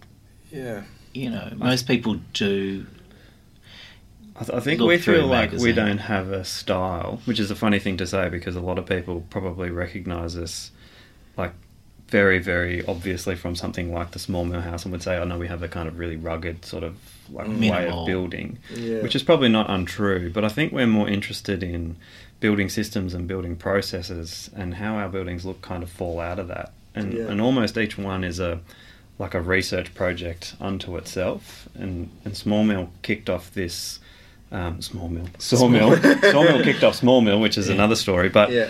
yeah. 0.50 0.82
you 1.12 1.30
know 1.30 1.52
most 1.56 1.86
people 1.86 2.16
do. 2.32 2.86
I, 4.36 4.44
th- 4.44 4.56
I 4.56 4.60
think 4.60 4.80
Look 4.80 4.88
we 4.88 4.98
feel 4.98 5.26
like 5.26 5.52
we 5.52 5.72
don't 5.72 5.98
have 5.98 6.32
a 6.32 6.44
style, 6.44 7.20
which 7.24 7.38
is 7.38 7.52
a 7.52 7.54
funny 7.54 7.78
thing 7.78 7.96
to 7.98 8.06
say 8.06 8.28
because 8.28 8.56
a 8.56 8.60
lot 8.60 8.78
of 8.78 8.86
people 8.86 9.24
probably 9.30 9.70
recognise 9.70 10.36
us 10.36 10.72
like 11.36 11.52
very, 12.08 12.38
very 12.38 12.84
obviously 12.86 13.34
from 13.34 13.56
something 13.56 13.92
like 13.92 14.10
the 14.12 14.18
small 14.18 14.44
mill 14.44 14.60
house 14.60 14.84
and 14.84 14.92
would 14.92 15.02
say, 15.02 15.16
"Oh 15.16 15.24
no, 15.24 15.38
we 15.38 15.48
have 15.48 15.62
a 15.62 15.68
kind 15.68 15.88
of 15.88 15.98
really 15.98 16.16
rugged 16.16 16.64
sort 16.64 16.82
of 16.84 16.96
like 17.30 17.48
way 17.48 17.88
of 17.88 18.06
building," 18.06 18.58
Yeah. 18.74 19.00
which 19.02 19.16
is 19.16 19.22
probably 19.22 19.48
not 19.48 19.70
untrue. 19.70 20.30
But 20.30 20.44
I 20.44 20.48
think 20.48 20.72
we're 20.72 20.86
more 20.86 21.08
interested 21.08 21.62
in 21.62 21.96
building 22.40 22.68
systems 22.68 23.14
and 23.14 23.26
building 23.26 23.56
processes 23.56 24.50
and 24.54 24.74
how 24.74 24.96
our 24.96 25.08
buildings 25.08 25.44
look 25.44 25.62
kind 25.62 25.82
of 25.82 25.88
fall 25.90 26.20
out 26.20 26.38
of 26.38 26.48
that, 26.48 26.72
and 26.94 27.12
Yeah. 27.14 27.28
and 27.28 27.40
almost 27.40 27.76
each 27.78 27.96
one 27.98 28.22
is 28.24 28.38
a 28.38 28.60
like 29.18 29.32
a 29.34 29.40
research 29.40 29.94
project 29.94 30.54
unto 30.60 30.96
itself. 30.96 31.68
And 31.74 32.10
and 32.24 32.36
small 32.36 32.64
mill 32.64 32.90
kicked 33.02 33.30
off 33.30 33.52
this. 33.54 33.98
Um, 34.52 34.80
small 34.80 35.08
mill, 35.08 35.26
sawmill, 35.38 35.96
sawmill 36.22 36.62
kicked 36.62 36.84
off 36.84 36.94
small 36.94 37.20
mill, 37.20 37.40
which 37.40 37.58
is 37.58 37.66
Yeah. 37.68 37.74
another 37.74 37.96
story. 37.96 38.28
But 38.28 38.52
Yeah. 38.52 38.68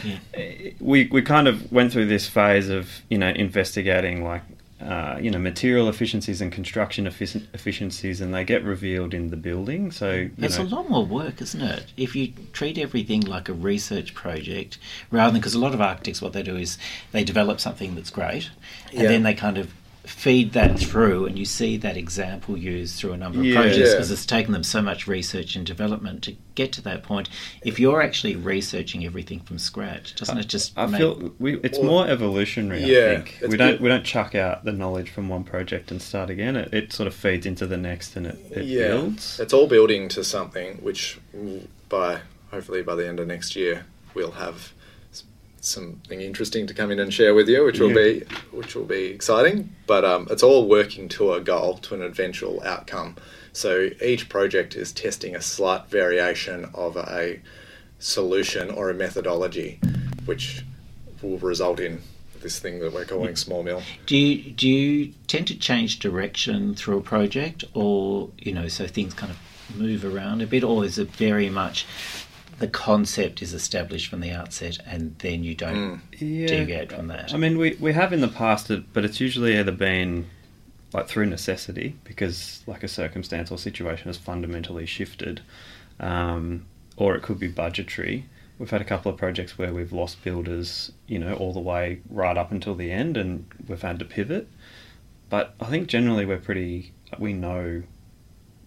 We 0.81 1.07
we 1.11 1.21
kind 1.23 1.47
of 1.47 1.71
went 1.71 1.93
through 1.93 2.07
this 2.07 2.27
phase 2.27 2.69
of 2.71 3.03
you 3.11 3.19
know 3.19 3.29
investigating 3.29 4.25
like 4.25 4.43
uh, 4.81 5.19
you 5.21 5.31
know 5.31 5.39
material 5.39 5.89
efficiencies 5.89 6.41
and 6.41 6.51
construction 6.53 7.07
effic- 7.07 7.43
efficiencies, 7.55 8.21
and 8.21 8.33
they 8.35 8.45
get 8.45 8.63
revealed 8.65 9.13
in 9.15 9.31
the 9.31 9.37
building. 9.37 9.91
So 9.91 10.29
It's 10.39 10.59
know, 10.59 10.65
a 10.65 10.67
lot 10.77 10.89
more 10.91 11.05
work, 11.05 11.41
isn't 11.43 11.61
it? 11.63 11.85
If 11.97 12.15
you 12.17 12.33
treat 12.53 12.79
everything 12.79 13.21
like 13.23 13.49
a 13.49 13.53
research 13.55 14.15
project, 14.15 14.79
rather 15.11 15.33
than 15.33 15.41
because 15.41 15.55
a 15.55 15.59
lot 15.59 15.75
of 15.75 15.81
architects, 15.81 16.21
what 16.23 16.33
they 16.33 16.43
do 16.43 16.57
is 16.57 16.79
they 17.13 17.25
develop 17.25 17.61
something 17.61 17.95
that's 17.95 18.11
great, 18.11 18.51
and 18.93 19.03
Yeah. 19.03 19.09
then 19.09 19.23
they 19.23 19.35
kind 19.35 19.59
of 19.59 19.69
feed 20.05 20.53
that 20.53 20.79
through, 20.79 21.25
and 21.27 21.39
you 21.39 21.45
see 21.47 21.77
that 21.79 21.97
example 21.97 22.57
used 22.59 22.97
through 22.97 23.13
a 23.13 23.17
number 23.17 23.39
of 23.39 23.45
Yeah. 23.47 23.55
projects 23.55 23.79
Yeah. 23.79 23.91
because 23.93 24.11
it's 24.11 24.27
taken 24.27 24.53
them 24.53 24.63
so 24.63 24.83
much 24.83 25.07
research 25.07 25.57
and 25.57 25.65
development 25.65 26.23
to 26.25 26.37
get 26.55 26.73
to 26.73 26.83
that 26.83 27.03
point. 27.03 27.29
If 27.65 27.81
you're 27.81 28.03
actually 28.03 28.37
researching 28.37 29.05
everything 29.07 29.41
from 29.41 29.59
scratch, 29.59 30.15
doesn't 30.15 30.37
it 30.37 30.47
just? 30.47 30.73
I 30.77 30.87
make- 30.87 30.99
feel 31.01 31.33
we, 31.39 31.59
it's 31.61 31.79
Well, 31.79 31.87
more 31.89 32.07
evolutionary. 32.09 32.85
yeah, 32.85 33.13
I 33.13 33.15
think 33.23 33.51
we 33.51 33.57
don't 33.57 33.73
good. 33.73 33.81
we 33.81 33.89
don't 33.89 34.05
chuck 34.05 34.35
out 34.35 34.65
the 34.65 34.73
knowledge 34.73 35.09
from 35.09 35.29
one 35.31 35.43
project 35.45 35.91
and 35.91 36.03
start 36.03 36.29
again. 36.29 36.55
It, 36.57 36.73
it 36.75 36.93
sort 36.93 37.07
of 37.07 37.15
feeds 37.15 37.47
into 37.47 37.67
the 37.67 37.79
next 37.79 38.15
and 38.15 38.27
it, 38.27 38.39
it 38.51 38.67
builds. 38.67 39.41
It's 39.41 39.55
all 39.55 39.67
building 39.67 40.09
to 40.11 40.23
something 40.23 40.77
which, 40.83 41.19
by 41.89 42.19
hopefully 42.51 42.83
by 42.83 42.95
the 42.95 43.09
end 43.09 43.21
of 43.21 43.27
next 43.27 43.57
year, 43.57 43.87
we'll 44.13 44.33
have 44.33 44.55
s- 44.57 44.73
something 45.67 46.21
interesting 46.21 46.67
to 46.67 46.75
come 46.75 46.91
in 46.91 46.99
and 47.01 47.13
share 47.13 47.35
with 47.35 47.49
you, 47.49 47.65
which 47.65 47.81
will 47.81 47.89
Yeah. 47.89 48.21
be 48.21 48.25
which 48.53 48.75
will 48.75 48.85
be 48.85 49.07
exciting. 49.07 49.75
But 49.87 50.05
um, 50.05 50.29
it's 50.31 50.43
all 50.43 50.69
working 50.69 51.09
to 51.11 51.33
a 51.33 51.41
goal, 51.41 51.79
to 51.79 51.95
an 51.95 52.03
eventual 52.03 52.63
outcome. 52.65 53.17
So 53.53 53.91
each 54.03 54.29
project 54.29 54.75
is 54.75 54.93
testing 54.93 55.35
a 55.37 55.41
slight 55.41 55.87
variation 55.89 56.69
of 56.75 56.97
a 56.97 57.41
solution 57.99 58.71
or 58.71 58.91
a 58.91 58.95
methodology, 58.95 59.81
which 60.27 60.63
will 61.23 61.39
result 61.39 61.81
in 61.81 62.01
this 62.43 62.59
thing 62.59 62.79
that 62.81 62.93
we're 62.93 63.07
calling 63.07 63.37
small 63.37 63.63
mill. 63.63 63.83
Do 64.07 64.17
you 64.17 64.51
do 64.53 64.69
you 64.69 65.13
tend 65.27 65.47
to 65.49 65.57
change 65.57 65.99
direction 65.99 66.75
through 66.75 66.99
a 66.99 67.03
project, 67.03 67.65
or 67.75 68.31
you 68.39 68.53
know, 68.53 68.69
so 68.69 68.87
things 68.87 69.15
kind 69.15 69.33
of 69.33 69.39
move 69.77 70.05
around 70.05 70.43
a 70.43 70.47
bit, 70.47 70.63
or 70.63 70.85
is 70.85 70.99
it 70.99 71.11
very 71.13 71.49
much 71.49 71.87
the 72.59 72.69
concept 72.69 73.43
is 73.43 73.53
established 73.53 74.09
from 74.09 74.21
the 74.21 74.31
outset, 74.31 74.79
and 74.87 75.17
then 75.19 75.43
you 75.45 75.55
don't 75.55 76.01
Yeah. 76.19 76.47
deviate 76.47 76.93
from 76.93 77.09
that? 77.09 77.35
I 77.35 77.37
mean, 77.37 77.59
we, 77.59 77.75
we 77.81 77.93
have 77.93 78.13
in 78.13 78.21
the 78.21 78.29
past, 78.29 78.71
uh, 78.71 78.81
but 78.93 79.05
it's 79.05 79.21
usually 79.21 79.59
either 79.59 79.73
been 79.73 80.27
like 80.93 81.09
through 81.09 81.27
necessity 81.27 81.97
because 82.05 82.63
like 82.67 82.85
a 82.85 82.89
circumstance 82.89 83.51
or 83.51 83.59
situation 83.59 84.07
has 84.07 84.17
fundamentally 84.17 84.87
shifted, 84.87 85.41
um, 86.01 86.65
or 86.97 87.17
it 87.17 87.23
could 87.23 87.39
be 87.39 87.49
budgetary. 87.49 88.27
We've 88.59 88.71
had 88.71 88.81
a 88.81 88.85
couple 88.85 89.11
of 89.11 89.19
projects 89.19 89.59
where 89.59 89.75
we've 89.75 89.93
lost 89.93 90.23
builders, 90.23 90.93
you 91.09 91.19
know, 91.19 91.35
all 91.35 91.53
the 91.53 91.61
way 91.61 92.01
right 92.09 92.37
up 92.37 92.53
until 92.53 92.77
the 92.77 92.93
end, 92.93 93.17
and 93.17 93.47
we've 93.67 93.83
had 93.83 93.99
to 93.99 94.05
pivot. 94.05 94.49
But 95.29 95.55
I 95.61 95.65
think 95.67 95.89
generally 95.89 96.25
we're 96.25 96.39
pretty, 96.39 96.93
we 97.19 97.33
know 97.33 97.83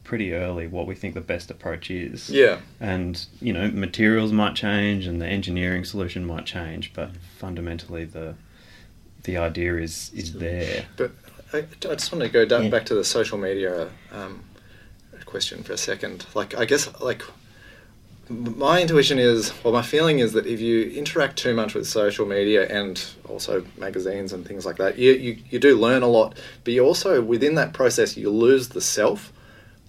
pretty 0.08 0.34
early 0.34 0.66
what 0.68 0.88
we 0.88 0.96
think 0.96 1.14
the 1.14 1.20
best 1.22 1.52
approach 1.52 1.92
is 1.92 2.30
Yeah. 2.30 2.60
and 2.80 3.14
you 3.42 3.52
know 3.52 3.70
materials 3.70 4.32
might 4.32 4.56
change 4.56 5.06
and 5.06 5.22
the 5.22 5.28
engineering 5.28 5.84
solution 5.84 6.26
might 6.26 6.46
change 6.46 6.94
but 6.94 7.10
fundamentally 7.38 8.06
the 8.06 8.36
the 9.24 9.36
idea 9.36 9.76
is 9.76 10.10
is 10.16 10.32
there 10.34 10.86
But 10.96 11.12
I, 11.52 11.58
I 11.60 11.64
just 11.98 12.12
want 12.14 12.24
to 12.24 12.30
go 12.30 12.46
down 12.46 12.64
Yeah. 12.64 12.70
back 12.70 12.86
to 12.86 12.96
the 12.96 13.04
social 13.04 13.38
media 13.38 13.90
um, 14.14 14.40
question 15.26 15.62
for 15.64 15.74
a 15.74 15.78
second. 15.78 16.26
Like, 16.34 16.56
I 16.58 16.64
guess, 16.66 16.90
like, 17.02 17.22
my 18.30 18.82
intuition 18.82 19.18
is, 19.20 19.54
well, 19.64 19.74
my 19.74 19.82
feeling 19.82 20.20
is 20.20 20.34
that 20.34 20.46
if 20.46 20.60
you 20.60 20.84
interact 20.92 21.38
too 21.38 21.54
much 21.54 21.74
with 21.74 21.88
social 21.88 22.26
media 22.26 22.68
and 22.68 23.04
also 23.30 23.66
magazines 23.78 24.34
and 24.34 24.46
things 24.46 24.66
like 24.66 24.76
that, 24.78 24.98
you, 24.98 25.12
you, 25.14 25.38
you 25.50 25.60
do 25.60 25.78
learn 25.78 26.02
a 26.04 26.08
lot, 26.08 26.38
but 26.64 26.74
you 26.74 26.84
also, 26.86 27.22
within 27.22 27.56
that 27.56 27.74
process, 27.74 28.18
you 28.18 28.30
lose 28.30 28.70
the 28.70 28.82
self 28.82 29.32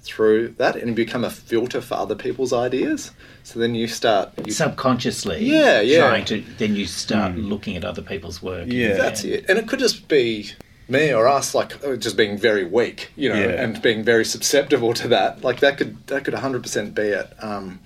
through 0.02 0.55
that 0.59 0.76
and 0.76 0.95
become 0.97 1.25
a 1.25 1.31
filter 1.31 1.81
for 1.81 1.95
other 1.95 2.14
people's 2.14 2.52
ideas. 2.52 3.11
So 3.43 3.59
then 3.59 3.75
you 3.75 3.87
start. 3.88 4.31
You, 4.47 4.52
Subconsciously, 4.52 5.45
Yeah, 5.45 5.81
yeah. 5.81 6.09
trying 6.09 6.25
to 6.26 6.43
then 6.59 6.75
you 6.76 6.87
start 6.87 7.37
looking 7.37 7.76
at 7.76 7.85
other 7.85 8.02
people's 8.02 8.43
work. 8.43 8.67
Yeah. 8.69 8.95
That's 8.97 9.25
it. 9.25 9.45
And 9.49 9.59
it 9.59 9.69
could 9.69 9.78
just 9.78 10.09
be 10.09 10.50
me 10.88 11.12
or 11.12 11.28
us, 11.28 11.55
like 11.55 11.85
uh, 11.85 11.97
just 11.97 12.17
being 12.17 12.38
very 12.38 12.64
weak, 12.64 13.11
you 13.17 13.28
know, 13.28 13.35
Yeah. 13.38 13.62
and 13.62 13.81
being 13.83 14.02
very 14.05 14.25
susceptible 14.25 14.95
to 14.95 15.09
that. 15.09 15.45
Like 15.45 15.61
that 15.61 15.76
could 15.78 16.07
that 16.07 16.25
could 16.25 16.35
100% 16.35 16.95
be 16.95 17.02
it. 17.02 17.33
Um, 17.43 17.81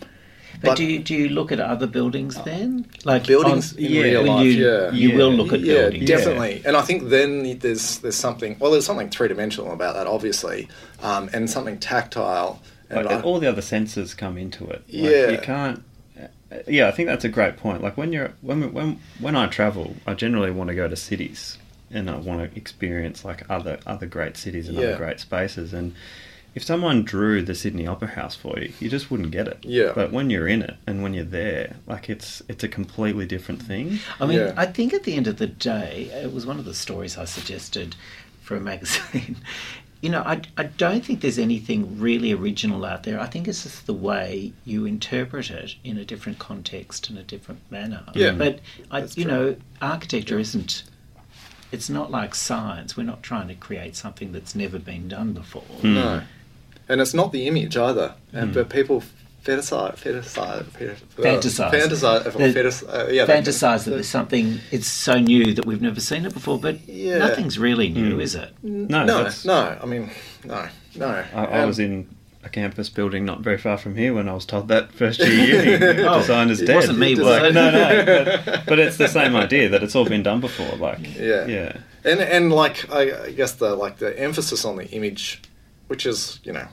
But, 0.62 0.68
But- 0.70 0.76
do 0.78 0.84
you 0.84 0.98
do 1.00 1.14
you 1.14 1.28
look 1.28 1.50
at 1.52 1.58
other 1.60 1.86
buildings 1.88 2.36
then? 2.44 2.86
Like 3.04 3.26
Buildings 3.26 3.72
on- 3.72 3.78
in 3.80 3.92
yeah, 3.92 4.02
real 4.02 4.22
life, 4.24 4.46
you, 4.46 4.52
yeah. 4.52 4.90
you 4.92 5.08
Yeah. 5.10 5.16
will 5.16 5.32
look 5.32 5.52
at 5.52 5.60
yeah, 5.60 5.74
buildings. 5.82 6.06
definitely. 6.06 6.62
And 6.64 6.76
I 6.76 6.82
think 6.82 7.08
then 7.08 7.58
there's 7.58 7.98
there's 7.98 8.14
something. 8.16 8.56
Well, 8.60 8.70
there's 8.70 8.86
something 8.86 9.10
three 9.10 9.28
dimensional 9.28 9.72
about 9.72 9.94
that, 9.96 10.06
obviously, 10.06 10.68
um, 11.02 11.28
and 11.32 11.50
something 11.50 11.78
tactile. 11.78 12.62
And 12.88 13.06
like, 13.06 13.16
I- 13.18 13.22
all 13.22 13.40
the 13.40 13.48
other 13.48 13.62
senses 13.62 14.14
come 14.14 14.38
into 14.38 14.64
it. 14.64 14.82
Like, 14.88 15.12
Yeah. 15.12 15.30
you 15.30 15.38
can't. 15.38 15.82
uh, 16.20 16.56
Yeah, 16.68 16.86
I 16.86 16.92
think 16.92 17.08
that's 17.08 17.24
a 17.24 17.28
great 17.28 17.56
point. 17.56 17.82
Like 17.82 17.96
when 17.96 18.12
you're 18.12 18.32
when 18.42 18.72
when 18.72 19.00
when 19.18 19.34
I 19.34 19.46
travel, 19.48 19.96
I 20.06 20.14
generally 20.14 20.50
want 20.52 20.68
to 20.68 20.74
go 20.76 20.86
to 20.86 20.94
cities 20.96 21.58
and 21.90 22.08
I 22.08 22.16
want 22.16 22.38
to 22.52 22.56
experience 22.56 23.24
like 23.24 23.42
other 23.50 23.78
other 23.86 24.06
great 24.06 24.36
cities 24.36 24.68
and 24.68 24.76
Yeah. 24.78 24.88
other 24.88 24.96
great 24.98 25.18
spaces. 25.18 25.72
And 25.72 25.94
if 26.54 26.62
someone 26.62 27.02
drew 27.02 27.42
the 27.42 27.54
Sydney 27.54 27.86
Opera 27.86 28.08
House 28.08 28.34
for 28.36 28.58
you, 28.58 28.72
you 28.78 28.88
just 28.90 29.10
wouldn't 29.10 29.30
get 29.30 29.48
it. 29.48 29.58
Yeah. 29.62 29.92
But 29.94 30.12
when 30.12 30.28
you're 30.30 30.48
in 30.48 30.62
it 30.62 30.76
and 30.86 31.02
when 31.02 31.14
you're 31.14 31.24
there, 31.24 31.76
like 31.86 32.10
it's 32.10 32.42
it's 32.48 32.62
a 32.62 32.68
completely 32.68 33.26
different 33.26 33.62
thing. 33.62 33.98
I 34.20 34.26
mean, 34.26 34.38
Yeah. 34.38 34.54
I 34.56 34.66
think 34.66 34.92
at 34.92 35.04
the 35.04 35.14
end 35.14 35.26
of 35.26 35.38
the 35.38 35.46
day, 35.46 36.10
it 36.12 36.32
was 36.32 36.44
one 36.46 36.58
of 36.58 36.64
the 36.64 36.74
stories 36.74 37.16
I 37.16 37.24
suggested 37.24 37.96
for 38.42 38.56
a 38.56 38.60
magazine. 38.60 39.36
you 40.02 40.10
know, 40.10 40.22
I, 40.22 40.42
I 40.58 40.64
don't 40.64 41.04
think 41.04 41.20
there's 41.20 41.38
anything 41.38 41.98
really 42.00 42.32
original 42.32 42.84
out 42.84 43.04
there. 43.04 43.20
I 43.20 43.26
think 43.26 43.46
it's 43.46 43.62
just 43.62 43.86
the 43.86 43.94
way 43.94 44.52
you 44.64 44.84
interpret 44.84 45.48
it 45.50 45.76
in 45.84 45.96
a 45.96 46.04
different 46.04 46.38
context 46.40 47.08
and 47.08 47.16
a 47.18 47.22
different 47.22 47.60
manner. 47.70 48.02
Yeah. 48.14 48.32
But, 48.32 48.58
I, 48.90 49.02
you 49.02 49.08
true. 49.08 49.24
know, 49.24 49.56
architecture 49.80 50.38
isn't. 50.40 50.82
It's 51.70 51.88
not 51.88 52.10
like 52.10 52.34
science. 52.34 52.96
We're 52.96 53.04
not 53.04 53.22
trying 53.22 53.48
to 53.48 53.54
create 53.54 53.94
something 53.96 54.32
that's 54.32 54.54
never 54.54 54.78
been 54.78 55.08
done 55.08 55.32
before. 55.32 55.62
No, 55.82 56.22
and 56.88 57.00
it's 57.00 57.14
not 57.14 57.32
the 57.32 57.46
image 57.46 57.76
either. 57.76 58.14
And 58.32 58.50
Mm. 58.50 58.54
but 58.54 58.68
people 58.70 59.02
fetishize, 59.44 59.96
fetishize, 59.98 60.64
fetis- 60.64 61.00
Fantasize. 61.16 61.70
fantasize, 61.72 62.24
The- 62.24 62.30
fetis- 62.30 62.84
uh, 62.88 63.10
yeah, 63.10 63.24
they- 63.24 63.34
Fantasize 63.40 63.84
that 63.84 63.90
there's 63.90 64.08
something. 64.08 64.60
It's 64.70 64.86
so 64.86 65.14
new 65.18 65.52
that 65.54 65.66
we've 65.66 65.82
never 65.82 66.00
seen 66.00 66.24
it 66.26 66.32
before, 66.32 66.58
but 66.58 66.76
Yeah. 66.88 67.18
nothing's 67.18 67.58
really 67.58 67.88
new, 67.88 68.18
Mm. 68.18 68.22
is 68.22 68.34
it? 68.36 68.50
No, 68.62 69.04
no, 69.04 69.28
no. 69.44 69.76
I 69.82 69.86
mean, 69.86 70.10
no, 70.44 70.66
no. 70.96 71.06
I, 71.34 71.44
I 71.44 71.44
And- 71.58 71.66
was 71.66 71.78
in 71.80 72.06
a 72.44 72.48
campus 72.48 72.88
building 72.88 73.24
not 73.24 73.40
very 73.40 73.56
far 73.58 73.78
from 73.78 73.94
here 73.96 74.12
when 74.14 74.28
I 74.28 74.34
was 74.34 74.44
told 74.44 74.66
that 74.68 74.92
first 74.92 75.20
year 75.20 75.28
uni 75.30 76.02
Oh, 76.08 76.18
design 76.20 76.50
is 76.50 76.60
it 76.60 76.66
dead. 76.66 76.74
wasn't 76.76 76.98
me, 76.98 77.14
was 77.14 77.26
Like, 77.26 77.42
it? 77.44 77.54
No, 77.54 77.70
no. 77.70 78.38
But, 78.44 78.66
but 78.66 78.78
it's 78.80 78.96
the 78.96 79.06
same 79.08 79.34
idea 79.36 79.68
that 79.68 79.82
it's 79.82 79.94
all 79.94 80.04
been 80.04 80.22
done 80.24 80.40
before. 80.40 80.76
Like, 80.76 80.98
Yeah. 81.18 81.46
yeah. 81.46 81.72
and 82.04 82.20
and 82.20 82.52
like 82.52 82.90
I, 82.92 83.26
I 83.26 83.30
guess 83.30 83.52
the 83.52 83.74
like 83.76 83.98
the 83.98 84.16
emphasis 84.18 84.64
on 84.64 84.76
the 84.76 84.88
image, 84.90 85.40
which 85.92 86.06
is 86.06 86.40
you 86.42 86.54
know, 86.54 86.66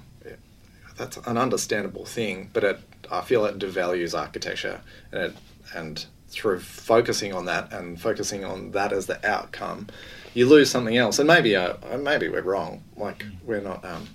that's 0.95 1.17
an 1.17 1.38
understandable 1.38 2.05
thing, 2.05 2.49
but 2.53 2.63
it 2.63 2.79
I 3.11 3.19
feel 3.19 3.43
it 3.43 3.59
devalues 3.59 4.17
architecture, 4.17 4.79
and 5.11 5.21
it, 5.25 5.33
and 5.75 6.05
through 6.29 6.61
focusing 6.61 7.33
on 7.33 7.43
that 7.45 7.73
and 7.73 7.99
focusing 7.99 8.45
on 8.45 8.71
that 8.71 8.93
as 8.93 9.07
the 9.07 9.19
outcome, 9.29 9.88
you 10.33 10.45
lose 10.47 10.69
something 10.71 10.95
else. 10.95 11.19
And 11.19 11.27
maybe 11.27 11.53
uh, 11.53 11.73
maybe 11.97 12.29
we're 12.29 12.43
wrong. 12.53 12.81
Like 12.95 13.25
we're 13.43 13.59
not. 13.59 13.83
Um, 13.83 14.07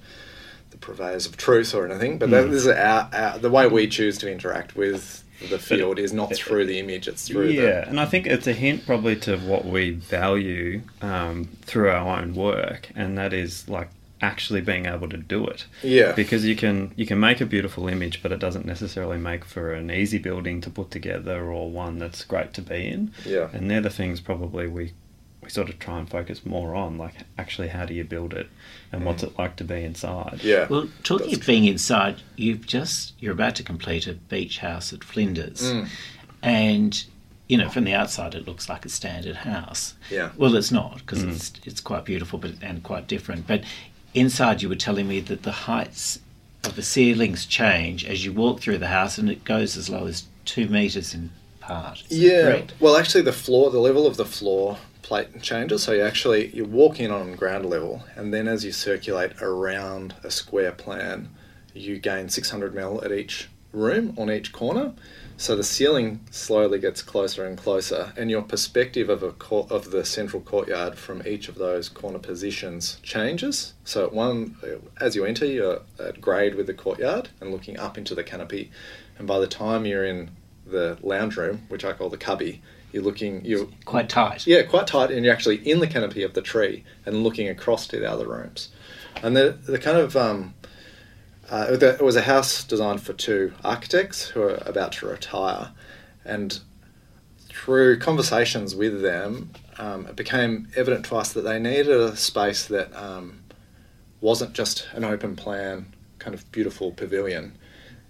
the 0.71 0.79
purveyors 0.79 1.27
of 1.27 1.37
truth 1.37 1.73
or 1.75 1.87
anything, 1.89 2.19
but 2.19 2.31
Mm. 2.31 2.51
this 2.51 2.63
is 2.63 2.67
our, 2.67 3.09
our, 3.13 3.39
the 3.39 3.51
way 3.51 3.69
we 3.69 3.87
choose 3.87 4.17
to 4.19 4.33
interact 4.33 4.75
with 4.75 5.23
the 5.51 5.59
field 5.59 5.99
is 6.01 6.13
not 6.13 6.35
through 6.35 6.67
the 6.67 6.79
image; 6.81 7.07
it's 7.07 7.29
through 7.29 7.51
yeah, 7.51 7.89
and 7.89 8.01
I 8.01 8.07
think 8.07 8.27
it's 8.27 8.47
a 8.49 8.53
hint 8.53 8.85
probably 8.87 9.15
to 9.27 9.37
what 9.37 9.65
we 9.67 9.91
value 9.91 10.81
um, 11.01 11.49
through 11.63 11.91
our 11.91 12.19
own 12.19 12.35
work, 12.35 12.89
and 12.97 13.17
that 13.19 13.33
is 13.33 13.69
like 13.69 13.89
actually 14.21 14.61
being 14.61 14.87
able 14.87 15.09
to 15.09 15.17
do 15.17 15.47
it. 15.47 15.67
yeah, 15.83 16.13
Because 16.13 16.45
you 16.47 16.57
can 16.57 16.93
you 16.97 17.05
can 17.07 17.19
make 17.21 17.41
a 17.41 17.47
beautiful 17.47 17.89
image, 17.89 18.23
but 18.23 18.33
it 18.33 18.39
doesn't 18.39 18.65
necessarily 18.65 19.19
make 19.19 19.45
for 19.45 19.73
an 19.75 19.91
easy 19.91 20.19
building 20.19 20.61
to 20.63 20.71
put 20.71 20.91
together 20.91 21.45
or 21.51 21.71
one 21.71 21.99
that's 21.99 22.25
great 22.25 22.53
to 22.55 22.63
be 22.63 22.87
in. 22.87 23.13
yeah. 23.27 23.49
And 23.53 23.71
they're 23.71 23.81
the 23.81 23.91
things 23.91 24.21
probably 24.21 24.67
we 24.69 24.93
we 25.43 25.51
sort 25.51 25.69
of 25.69 25.79
try 25.79 25.99
and 25.99 26.09
focus 26.09 26.47
more 26.47 26.75
on, 26.75 26.97
like 26.97 27.13
actually 27.37 27.69
how 27.69 27.85
do 27.85 27.93
you 27.93 28.03
build 28.03 28.33
it, 28.33 28.47
and 28.91 29.05
what's 29.05 29.23
it 29.23 29.39
like 29.39 29.57
to 29.57 29.65
be 29.65 29.85
inside. 29.85 30.41
Yeah. 30.43 30.67
Well, 30.71 30.89
talking 31.03 31.27
That's 31.33 31.41
of 31.41 31.47
being 31.47 31.67
inside, 31.67 32.23
you've 32.37 32.67
just 32.67 33.13
you're 33.21 33.35
about 33.35 33.55
to 33.57 33.63
complete 33.63 34.07
a 34.07 34.15
beach 34.15 34.59
house 34.61 34.91
at 34.95 35.05
Flinders, 35.05 35.61
Mm. 35.61 35.89
and 36.43 37.05
you 37.47 37.59
know 37.59 37.69
from 37.69 37.85
the 37.85 37.93
outside 37.93 38.35
it 38.35 38.47
looks 38.47 38.71
like 38.71 38.87
a 38.87 38.89
standard 38.89 39.37
house. 39.37 39.95
Yeah. 40.11 40.31
Well, 40.37 40.57
it's 40.57 40.73
not 40.73 40.99
because 41.01 41.23
Mm. 41.23 41.33
it's 41.35 41.53
it's 41.67 41.81
quite 41.83 42.07
beautiful, 42.07 42.39
but 42.39 42.53
and 42.63 42.83
quite 42.83 43.07
different. 43.07 43.47
But 43.47 43.65
inside, 44.15 44.63
you 44.63 44.69
were 44.69 44.75
telling 44.75 45.09
me 45.09 45.21
that 45.21 45.43
the 45.43 45.53
heights 45.53 46.21
of 46.65 46.77
the 46.77 46.83
ceilings 46.83 47.45
change 47.47 48.05
as 48.05 48.25
you 48.25 48.33
walk 48.33 48.61
through 48.61 48.79
the 48.79 48.87
house, 48.87 49.19
and 49.19 49.29
it 49.29 49.45
goes 49.45 49.77
as 49.77 49.91
low 49.91 50.07
as 50.07 50.25
two 50.45 50.69
meters 50.69 51.15
in 51.15 51.31
part. 51.61 52.03
Is 52.09 52.19
Yeah. 52.19 52.63
Well, 52.81 52.97
actually, 52.97 53.23
the 53.23 53.33
floor, 53.33 53.71
the 53.71 53.81
level 53.81 54.07
of 54.07 54.17
the 54.17 54.25
floor 54.25 54.79
plate 55.03 55.43
changes. 55.43 55.83
So 55.83 55.93
you 55.93 56.03
actually 56.03 56.49
you 56.49 56.65
walk 56.65 56.99
in 56.99 57.11
on 57.11 57.35
ground 57.35 57.67
level, 57.67 58.03
and 58.17 58.33
then 58.33 58.49
as 58.49 58.65
you 58.65 58.73
circulate 58.73 59.41
around 59.41 60.15
a 60.25 60.31
square 60.31 60.73
plan, 60.73 61.29
you 61.75 61.99
gain 61.99 62.29
600 62.29 62.75
mil 62.75 63.03
at 63.05 63.13
each 63.13 63.49
room 63.75 64.15
on 64.17 64.31
each 64.31 64.53
corner. 64.53 64.93
So 65.37 65.57
the 65.57 65.65
ceiling 65.65 66.21
slowly 66.31 66.79
gets 66.79 67.03
closer 67.03 67.45
and 67.45 67.59
closer, 67.59 68.13
and 68.17 68.31
your 68.31 68.43
perspective 68.43 69.09
of 69.09 69.25
a 69.25 69.33
court, 69.33 69.71
of 69.71 69.91
the 69.91 70.05
central 70.05 70.41
courtyard 70.41 70.97
from 70.97 71.27
each 71.27 71.49
of 71.49 71.57
those 71.57 71.89
corner 71.89 72.21
positions 72.21 72.99
changes. 73.03 73.75
So 73.85 74.05
at 74.07 74.13
one, 74.13 74.57
as 75.01 75.17
you 75.17 75.25
enter, 75.25 75.45
you're 75.45 75.81
at 75.99 76.21
grade 76.21 76.55
with 76.55 76.69
the 76.69 76.75
courtyard 76.75 77.31
and 77.41 77.51
looking 77.51 77.79
up 77.79 77.99
into 77.99 78.15
the 78.15 78.23
canopy, 78.23 78.71
and 79.19 79.27
by 79.27 79.41
the 79.41 79.49
time 79.49 79.87
you're 79.87 80.05
in 80.05 80.31
the 80.67 80.97
lounge 81.03 81.37
room, 81.37 81.63
which 81.69 81.85
I 81.85 81.93
call 81.95 82.09
the 82.11 82.17
cubby, 82.17 82.63
you're 82.93 83.03
looking 83.03 83.45
you're 83.45 83.67
Quite 83.85 84.09
tight. 84.09 84.47
yeah 84.47 84.63
quite 84.63 84.87
tight, 84.87 85.11
and 85.11 85.25
you're 85.25 85.35
actually 85.35 85.69
in 85.69 85.81
the 85.81 85.89
canopy 85.89 86.23
of 86.23 86.35
the 86.35 86.43
tree 86.43 86.85
and 87.05 87.25
looking 87.25 87.49
across 87.49 87.89
to 87.89 87.99
the 87.99 88.09
other 88.09 88.29
rooms, 88.29 88.69
and 89.21 89.37
the 89.37 89.59
the 89.67 89.81
kind 89.81 89.99
of 89.99 90.17
um, 90.17 90.55
uh, 91.55 91.79
it 91.81 92.01
was 92.03 92.17
a 92.17 92.23
house 92.23 92.65
designed 92.65 93.03
for 93.03 93.13
two 93.13 93.53
architects 93.63 94.29
who 94.31 94.43
are 94.43 94.63
about 94.67 94.93
to 94.93 95.07
retire, 95.07 95.71
and 96.25 96.61
through 97.49 97.99
conversations 97.99 98.75
with 98.75 99.03
them, 99.03 99.51
um, 99.79 100.07
it 100.07 100.17
became 100.17 100.69
evident 100.75 101.05
to 101.07 101.17
us 101.17 101.33
that 101.33 101.43
they 101.43 101.59
needed 101.59 101.89
a 101.89 102.17
space 102.17 102.67
that 102.67 102.95
um, 102.95 103.41
wasn't 104.21 104.53
just 104.53 104.89
an 104.93 105.05
open 105.05 105.37
plan, 105.37 105.95
kind 106.19 106.35
of 106.35 106.51
beautiful 106.51 106.91
pavilion. 106.91 107.57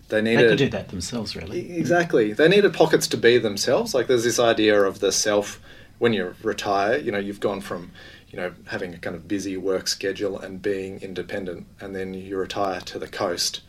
They 0.09 0.23
needed. 0.23 0.45
They 0.45 0.49
could 0.49 0.59
do 0.59 0.69
that 0.71 0.89
themselves, 0.89 1.37
really. 1.37 1.77
Exactly. 1.77 2.33
They 2.33 2.49
needed 2.49 2.73
pockets 2.73 3.07
to 3.09 3.17
be 3.17 3.39
themselves. 3.39 3.95
Like 3.95 4.07
there's 4.07 4.25
this 4.25 4.39
idea 4.39 4.81
of 4.83 5.01
the 5.01 5.13
self 5.13 5.61
when 5.99 6.13
you 6.13 6.35
retire, 6.43 6.99
you 6.99 7.13
know, 7.13 7.19
you've 7.19 7.41
gone 7.41 7.61
from, 7.61 7.91
you 8.35 8.40
know, 8.40 8.53
having 8.66 8.92
a 8.92 8.99
kind 8.99 9.14
of 9.14 9.29
busy 9.29 9.57
work 9.57 9.87
schedule 9.87 10.40
and 10.40 10.61
being 10.61 11.01
independent 11.03 11.68
and 11.81 11.94
then 11.94 12.12
you 12.14 12.37
retire 12.37 12.81
to 12.81 12.99
the 12.99 13.07
coast. 13.07 13.61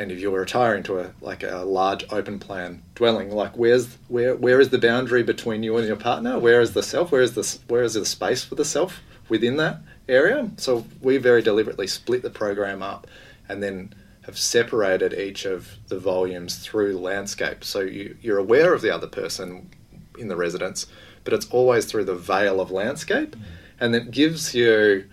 And 0.00 0.10
if 0.10 0.18
you're 0.18 0.36
retiring 0.36 0.82
to 0.84 0.98
a 0.98 1.12
like 1.20 1.44
a 1.44 1.58
large 1.58 2.04
open 2.10 2.40
plan 2.40 2.82
dwelling, 2.96 3.30
like 3.30 3.56
where's 3.56 3.96
where 4.08 4.34
where 4.34 4.58
is 4.58 4.70
the 4.70 4.78
boundary 4.78 5.22
between 5.22 5.62
you 5.62 5.76
and 5.76 5.86
your 5.86 5.94
partner? 5.94 6.40
Where 6.40 6.60
is 6.60 6.72
the 6.72 6.82
self? 6.82 7.12
Where 7.12 7.22
is 7.22 7.34
the 7.34 7.58
where 7.68 7.84
is 7.84 7.94
the 7.94 8.04
space 8.04 8.42
for 8.42 8.56
the 8.56 8.64
self 8.64 9.00
within 9.28 9.58
that 9.58 9.78
area? 10.08 10.50
So 10.56 10.84
we 11.00 11.18
very 11.18 11.40
deliberately 11.40 11.86
split 11.86 12.22
the 12.22 12.30
program 12.30 12.82
up, 12.82 13.06
and 13.48 13.62
then 13.62 13.94
have 14.22 14.36
separated 14.36 15.14
each 15.14 15.44
of 15.44 15.68
the 15.86 16.00
volumes 16.00 16.56
through 16.56 16.98
landscape. 16.98 17.62
So 17.62 17.78
you, 17.78 18.16
you're 18.20 18.38
aware 18.38 18.74
of 18.74 18.82
the 18.82 18.92
other 18.92 19.06
person 19.06 19.70
in 20.18 20.26
the 20.26 20.34
residence, 20.34 20.88
but 21.22 21.32
it's 21.32 21.46
always 21.50 21.84
through 21.86 22.06
the 22.06 22.16
veil 22.16 22.60
of 22.60 22.72
landscape. 22.72 23.36
And 23.80 23.94
it 23.94 24.10
gives 24.10 24.54
you, 24.54 25.04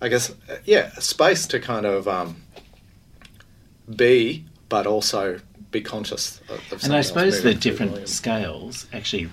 I 0.00 0.08
guess, 0.08 0.34
yeah, 0.64 0.90
space 0.94 1.46
to 1.48 1.60
kind 1.60 1.86
of 1.86 2.08
um, 2.08 2.36
be, 3.94 4.44
but 4.68 4.86
also 4.86 5.40
be 5.70 5.80
conscious 5.80 6.40
of, 6.48 6.60
of 6.72 6.84
And 6.84 6.94
I 6.94 7.00
suppose 7.02 7.42
the 7.42 7.54
different 7.54 7.92
volume. 7.92 8.06
scales 8.06 8.86
actually 8.92 9.28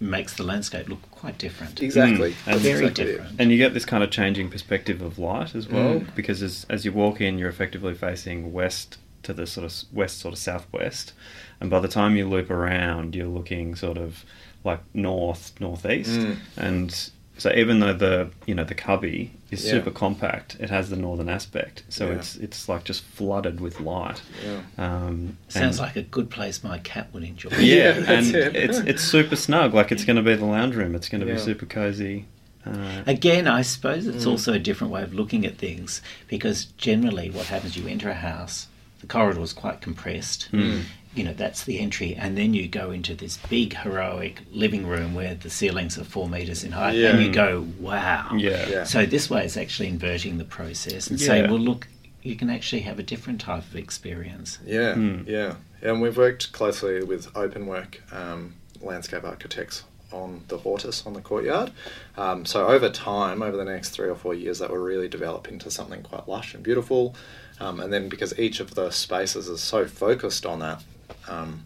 makes 0.00 0.34
the 0.34 0.44
landscape 0.44 0.88
look 0.88 1.02
quite 1.10 1.38
different. 1.38 1.82
Exactly. 1.82 2.30
Mm, 2.32 2.52
and 2.52 2.60
Very 2.60 2.84
exactly 2.86 3.04
it. 3.04 3.06
different. 3.16 3.40
And 3.40 3.50
you 3.50 3.58
get 3.58 3.74
this 3.74 3.84
kind 3.84 4.04
of 4.04 4.10
changing 4.10 4.48
perspective 4.50 5.02
of 5.02 5.18
light 5.18 5.54
as 5.56 5.68
well, 5.68 6.00
Mm. 6.00 6.14
because 6.14 6.40
as, 6.42 6.66
as 6.70 6.84
you 6.84 6.92
walk 6.92 7.20
in, 7.20 7.36
you're 7.38 7.48
effectively 7.48 7.94
facing 7.94 8.52
west 8.52 8.98
to 9.24 9.32
the 9.32 9.46
sort 9.46 9.64
of 9.66 9.74
west, 9.92 10.20
sort 10.20 10.32
of 10.32 10.38
southwest, 10.38 11.12
and 11.60 11.68
by 11.68 11.80
the 11.80 11.88
time 11.88 12.16
you 12.16 12.28
loop 12.28 12.48
around, 12.50 13.16
you're 13.16 13.26
looking 13.26 13.74
sort 13.74 13.98
of 13.98 14.24
like 14.62 14.80
north, 14.94 15.52
northeast, 15.60 16.10
Mm. 16.10 16.36
and 16.56 17.10
so 17.38 17.52
even 17.54 17.80
though 17.80 17.94
the 17.94 18.28
you 18.46 18.54
know 18.54 18.64
the 18.64 18.74
cubby 18.74 19.30
is 19.50 19.64
Yeah. 19.64 19.70
super 19.72 19.90
compact, 19.90 20.56
it 20.60 20.68
has 20.70 20.90
the 20.90 20.96
northern 20.96 21.28
aspect, 21.28 21.82
so 21.88 22.08
Yeah. 22.08 22.16
it's 22.16 22.36
it's 22.36 22.68
like 22.68 22.84
just 22.84 23.02
flooded 23.04 23.60
with 23.60 23.80
light. 23.80 24.20
Yeah. 24.44 24.60
Um, 24.76 25.36
Sounds 25.48 25.78
and- 25.78 25.86
like 25.86 25.96
a 25.96 26.02
good 26.02 26.28
place 26.30 26.62
my 26.62 26.78
cat 26.78 27.08
would 27.12 27.22
enjoy. 27.24 27.50
yeah, 27.58 27.58
Yeah, 27.98 28.12
and 28.12 28.26
it. 28.34 28.56
it's 28.56 28.78
it's 28.78 29.02
super 29.02 29.36
snug. 29.36 29.72
Like 29.74 29.90
it's 29.92 30.04
going 30.04 30.16
to 30.16 30.22
be 30.22 30.34
the 30.34 30.44
lounge 30.44 30.74
room. 30.76 30.94
It's 30.94 31.08
going 31.08 31.20
to 31.22 31.26
Yeah. 31.26 31.34
be 31.34 31.40
super 31.40 31.66
cozy. 31.66 32.26
Uh, 32.66 33.02
Again, 33.06 33.46
I 33.48 33.62
suppose 33.62 34.06
it's 34.06 34.24
Mm. 34.24 34.30
also 34.32 34.52
a 34.52 34.58
different 34.58 34.92
way 34.92 35.02
of 35.02 35.14
looking 35.14 35.46
at 35.46 35.56
things 35.56 36.02
because 36.26 36.66
generally 36.76 37.30
what 37.30 37.46
happens, 37.46 37.76
you 37.78 37.86
enter 37.88 38.10
a 38.10 38.14
house, 38.14 38.66
the 39.00 39.06
corridor 39.06 39.40
is 39.40 39.52
quite 39.54 39.80
compressed. 39.80 40.48
Mm. 40.52 40.82
You 41.18 41.24
know 41.24 41.32
that's 41.34 41.64
the 41.64 41.80
entry, 41.80 42.14
and 42.14 42.38
then 42.38 42.54
you 42.54 42.68
go 42.68 42.90
into 42.92 43.14
this 43.14 43.36
big 43.50 43.74
heroic 43.76 44.40
living 44.52 44.86
room 44.86 45.14
where 45.14 45.34
the 45.34 45.50
ceilings 45.50 45.98
are 45.98 46.04
four 46.04 46.28
meters 46.28 46.62
in 46.64 46.72
height, 46.72 46.94
Yeah. 46.94 47.10
and 47.10 47.22
you 47.24 47.32
go, 47.32 47.66
wow. 47.80 48.30
Yeah. 48.36 48.68
Yeah. 48.68 48.84
So 48.84 49.04
this 49.04 49.28
way 49.28 49.44
is 49.44 49.56
actually 49.56 49.88
inverting 49.88 50.38
the 50.38 50.44
process 50.44 51.08
and 51.08 51.20
Yeah. 51.20 51.26
saying, 51.26 51.50
well, 51.50 51.58
look, 51.58 51.88
you 52.22 52.36
can 52.36 52.48
actually 52.50 52.82
have 52.82 52.98
a 52.98 53.02
different 53.02 53.40
type 53.40 53.64
of 53.64 53.74
experience. 53.76 54.58
Yeah, 54.64 54.94
Mm. 54.94 55.26
yeah, 55.26 55.54
and 55.82 56.00
we've 56.00 56.16
worked 56.16 56.52
closely 56.52 57.02
with 57.02 57.32
Openwork 57.34 57.96
um, 58.12 58.54
landscape 58.80 59.24
architects 59.24 59.82
on 60.12 60.42
the 60.48 60.58
Hortus 60.58 61.04
on 61.06 61.12
the 61.14 61.20
courtyard. 61.20 61.70
Um, 62.16 62.46
so 62.46 62.66
over 62.68 62.88
time, 62.88 63.42
over 63.42 63.56
the 63.56 63.64
next 63.64 63.90
three 63.90 64.08
or 64.08 64.14
four 64.14 64.34
years, 64.34 64.60
that 64.60 64.70
will 64.70 64.78
really 64.78 65.08
develop 65.08 65.48
into 65.48 65.70
something 65.70 66.02
quite 66.02 66.28
lush 66.28 66.54
and 66.54 66.62
beautiful. 66.62 67.14
Um, 67.60 67.80
and 67.80 67.92
then 67.92 68.08
because 68.08 68.38
each 68.38 68.60
of 68.60 68.74
the 68.76 68.90
spaces 68.90 69.48
is 69.48 69.60
so 69.60 69.86
focused 69.86 70.46
on 70.46 70.60
that, 70.60 70.82
um, 71.28 71.62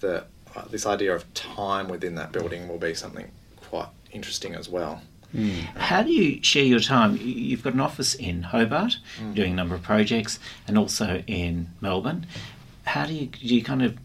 the 0.00 0.24
uh, 0.56 0.64
this 0.70 0.86
idea 0.86 1.14
of 1.14 1.32
time 1.34 1.88
within 1.88 2.14
that 2.16 2.32
building 2.32 2.68
will 2.68 2.78
be 2.78 2.94
something 2.94 3.30
quite 3.68 3.88
interesting 4.12 4.54
as 4.54 4.68
well. 4.68 5.02
How 5.74 6.04
do 6.04 6.12
you 6.12 6.40
share 6.44 6.62
your 6.64 6.78
time? 6.78 7.16
You- 7.16 7.24
You've 7.24 7.64
got 7.64 7.74
an 7.74 7.80
office 7.80 8.14
in 8.14 8.44
Hobart, 8.44 8.98
Mm. 9.20 9.34
doing 9.34 9.52
a 9.52 9.56
number 9.56 9.74
of 9.74 9.82
projects, 9.82 10.38
and 10.68 10.78
also 10.78 11.24
in 11.26 11.68
Melbourne. 11.80 12.26
How 12.84 13.04
do 13.06 13.12
you 13.14 13.26
do? 13.26 13.38
You 13.40 13.62
kind 13.64 13.82
of 13.82 13.96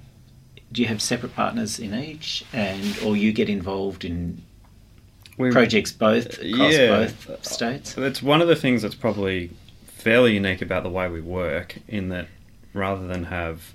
do 0.72 0.82
you 0.82 0.88
have 0.88 1.02
separate 1.02 1.36
partners 1.36 1.80
in 1.80 1.94
each, 1.94 2.44
and 2.52 2.98
or 3.06 3.16
you 3.16 3.32
get 3.32 3.48
involved 3.50 4.04
in 4.06 4.42
We- 5.38 5.52
projects 5.52 5.92
both 5.92 6.40
across 6.40 6.74
Yeah. 6.74 6.88
both 6.88 7.46
states? 7.46 7.94
So 7.94 8.04
it's 8.04 8.24
one 8.24 8.42
of 8.42 8.48
the 8.48 8.56
things 8.56 8.82
that's 8.82 8.96
probably 8.96 9.52
fairly 9.98 10.34
unique 10.34 10.62
about 10.64 10.82
the 10.84 10.90
way 10.90 11.08
we 11.10 11.22
work 11.22 11.78
in 11.88 12.10
that 12.10 12.28
rather 12.74 13.06
than 13.06 13.26
have, 13.26 13.74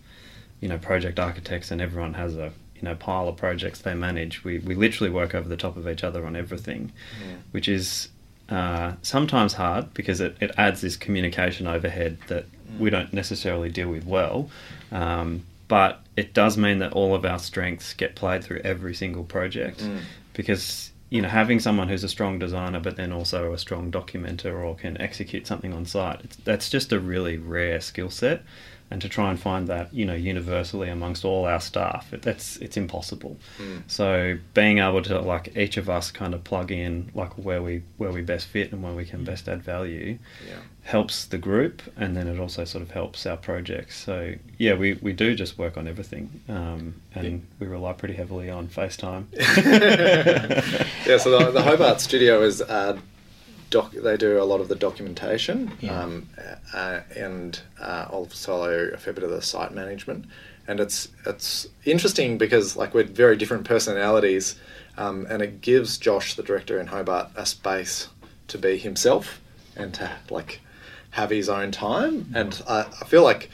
you 0.65 0.69
know, 0.71 0.79
project 0.79 1.19
architects 1.29 1.71
and 1.71 1.79
everyone 1.83 2.15
has 2.15 2.33
a 2.37 2.49
you 2.77 2.83
know 2.83 2.95
pile 2.95 3.29
of 3.29 3.37
projects 3.37 3.79
they 3.83 3.95
manage, 4.09 4.35
we, 4.45 4.59
we 4.69 4.75
literally 4.75 5.13
work 5.21 5.35
over 5.35 5.49
the 5.55 5.59
top 5.65 5.77
of 5.77 5.85
each 5.93 6.03
other 6.09 6.25
on 6.29 6.35
everything, 6.37 6.91
which 7.55 7.69
is 7.69 8.09
uh, 8.49 8.93
sometimes 9.03 9.53
hard 9.55 9.85
because 9.93 10.21
it, 10.27 10.33
it 10.41 10.51
adds 10.57 10.81
this 10.81 10.97
communication 10.97 11.67
overhead 11.67 12.17
that 12.29 12.45
we 12.79 12.89
don't 12.91 13.13
necessarily 13.13 13.69
deal 13.79 13.91
with 13.91 14.07
well. 14.07 14.49
Um, 14.91 15.45
but 15.69 16.01
it 16.17 16.33
does 16.35 16.57
mean 16.57 16.79
that 16.79 16.93
all 16.93 17.15
of 17.15 17.25
our 17.25 17.39
strengths 17.39 17.93
get 17.95 18.15
played 18.17 18.43
through 18.45 18.61
every 18.65 18.95
single 18.95 19.25
project 19.25 19.81
Mm. 19.81 20.01
because 20.35 20.91
you 21.11 21.21
know 21.23 21.29
having 21.29 21.61
someone 21.61 21.89
who's 21.91 22.05
a 22.05 22.09
strong 22.09 22.39
designer 22.39 22.81
but 22.81 22.97
then 22.97 23.13
also 23.13 23.53
a 23.53 23.59
strong 23.59 23.91
documenter 23.93 24.53
or 24.65 24.75
can 24.75 25.01
execute 25.01 25.47
something 25.47 25.73
on 25.73 25.85
site 25.87 26.21
it's, 26.25 26.37
that's 26.49 26.69
just 26.77 26.93
a 26.93 26.99
really 27.13 27.37
rare 27.39 27.81
skill 27.81 28.11
set 28.11 28.43
and 28.91 29.01
to 29.03 29.09
try 29.09 29.31
and 29.31 29.41
find 29.41 29.67
that 29.69 29.93
you 29.95 30.05
know 30.05 30.15
universally 30.15 30.89
amongst 30.89 31.25
all 31.25 31.47
our 31.47 31.61
staff 31.61 32.13
it, 32.13 32.23
that's 32.23 32.57
it's 32.59 32.77
impossible. 32.77 33.37
Mm. 33.59 33.83
so 33.87 34.37
being 34.53 34.79
able 34.79 35.03
to 35.03 35.19
like 35.21 35.57
each 35.57 35.77
of 35.77 35.89
us 35.91 36.11
kind 36.11 36.35
of 36.35 36.45
plug 36.45 36.71
in 36.71 37.11
like 37.15 37.33
where 37.39 37.63
we 37.63 37.83
where 37.97 38.13
we 38.13 38.23
best 38.23 38.47
fit 38.47 38.73
and 38.73 38.83
where 38.83 38.93
we 38.93 39.05
can 39.05 39.25
best 39.25 39.49
add 39.49 39.63
value 39.63 40.19
Yeah. 40.47 40.57
helps 40.83 41.25
the 41.25 41.39
group 41.39 41.83
and 41.97 42.15
then 42.17 42.29
it 42.29 42.39
also 42.39 42.65
sort 42.65 42.83
of 42.83 42.91
helps 42.91 43.25
our 43.27 43.37
projects. 43.39 43.97
So 43.97 44.35
yeah 44.59 44.75
we, 44.75 44.93
we 44.95 45.13
do 45.13 45.35
just 45.35 45.57
work 45.59 45.77
on 45.77 45.89
everything 45.89 46.41
um, 46.49 46.95
and 47.15 47.47
we 47.59 47.67
rely 47.67 47.95
pretty 47.95 48.15
heavily 48.15 48.51
on 48.51 48.69
FaceTime. 48.69 49.25
Yeah, 51.07 51.19
so 51.19 51.39
the, 51.39 51.51
the 51.51 51.63
Hobart 51.63 52.01
studio 52.01 52.43
is 52.43 52.63
uh, 52.63 52.99
doc. 53.75 53.91
They 53.93 54.17
do 54.17 54.41
a 54.41 54.45
lot 54.53 54.61
of 54.61 54.69
the 54.69 54.75
documentation, 54.77 55.73
Yeah. 55.81 56.01
um, 56.03 56.29
uh, 56.73 57.01
and 57.17 57.61
uh, 57.81 58.07
also 58.11 58.63
a 58.95 58.97
fair 58.97 59.13
bit 59.13 59.25
of 59.25 59.31
the 59.31 59.43
site 59.43 59.73
management. 59.75 60.25
And 60.69 60.81
it's 60.81 61.09
it's 61.27 61.67
interesting 61.85 62.39
because 62.39 62.77
like 62.77 62.95
we're 62.95 63.05
very 63.05 63.37
different 63.37 63.65
personalities, 63.65 64.55
um, 64.97 65.27
and 65.29 65.43
it 65.43 65.61
gives 65.61 65.99
Josh, 65.99 66.35
the 66.35 66.43
director 66.43 66.79
in 66.81 66.87
Hobart, 66.87 67.29
a 67.37 67.45
space 67.45 68.09
to 68.49 68.59
be 68.59 68.79
himself 68.79 69.41
and 69.77 69.93
to 69.95 70.11
like 70.31 70.61
have 71.11 71.31
his 71.31 71.49
own 71.49 71.71
time. 71.73 72.33
And 72.35 72.63
I, 72.69 72.87
I 73.03 73.05
feel 73.07 73.25
like 73.25 73.51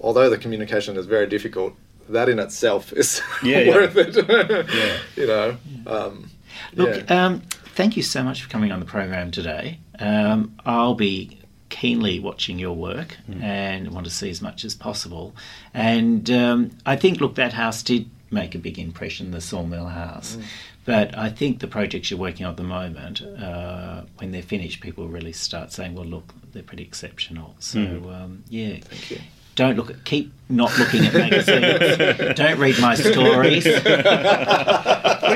although 0.00 0.28
the 0.30 0.38
communication 0.38 0.96
is 0.96 1.06
very 1.06 1.26
difficult, 1.26 1.72
that 2.10 2.28
in 2.28 2.38
itself 2.38 2.92
is 2.92 3.20
Yeah, 3.42 3.60
yeah. 3.66 3.74
worth 3.74 3.96
it. 3.96 4.14
Yeah. 4.74 4.98
You 5.16 5.26
know. 5.26 5.56
Um, 5.86 6.30
Look, 6.74 6.94
yeah. 7.08 7.24
um, 7.26 7.42
thank 7.74 7.96
you 7.96 8.02
so 8.02 8.22
much 8.22 8.42
for 8.42 8.48
coming 8.50 8.72
on 8.72 8.80
the 8.80 8.86
program 8.86 9.30
today. 9.30 9.78
Um, 9.98 10.54
I'll 10.64 10.94
be 10.94 11.38
keenly 11.68 12.20
watching 12.20 12.58
your 12.58 12.76
work 12.76 13.16
and 13.40 13.90
want 13.92 14.04
to 14.06 14.12
see 14.12 14.28
as 14.30 14.42
much 14.42 14.64
as 14.64 14.74
possible. 14.74 15.34
And 15.72 16.30
um, 16.30 16.70
I 16.84 16.96
think, 16.96 17.20
look, 17.20 17.36
that 17.36 17.54
house 17.54 17.82
did 17.82 18.10
make 18.30 18.54
a 18.54 18.58
big 18.58 18.78
impression, 18.78 19.30
the 19.30 19.40
Sawmill 19.40 19.86
House. 19.86 20.36
But 20.84 21.16
I 21.16 21.30
think 21.30 21.60
the 21.60 21.68
projects 21.68 22.10
you're 22.10 22.18
working 22.20 22.44
on 22.44 22.50
at 22.52 22.56
the 22.56 22.64
moment, 22.64 23.22
uh, 23.22 24.02
when 24.18 24.32
they're 24.32 24.42
finished, 24.42 24.80
people 24.80 25.06
really 25.06 25.32
start 25.32 25.72
saying, 25.72 25.94
"Well, 25.94 26.04
look, 26.04 26.34
they're 26.52 26.64
pretty 26.64 26.82
exceptional." 26.82 27.54
So, 27.60 27.80
um, 27.80 28.42
yeah, 28.48 28.78
Thank 28.80 29.10
you. 29.12 29.18
Don't 29.54 29.76
look 29.76 29.90
at, 29.90 30.04
keep 30.04 30.32
not 30.48 30.76
looking 30.78 31.04
at 31.04 31.14
magazines. 31.14 32.36
don't 32.36 32.58
read 32.58 32.78
my 32.80 32.94
stories. 32.94 33.64
we 33.64 33.72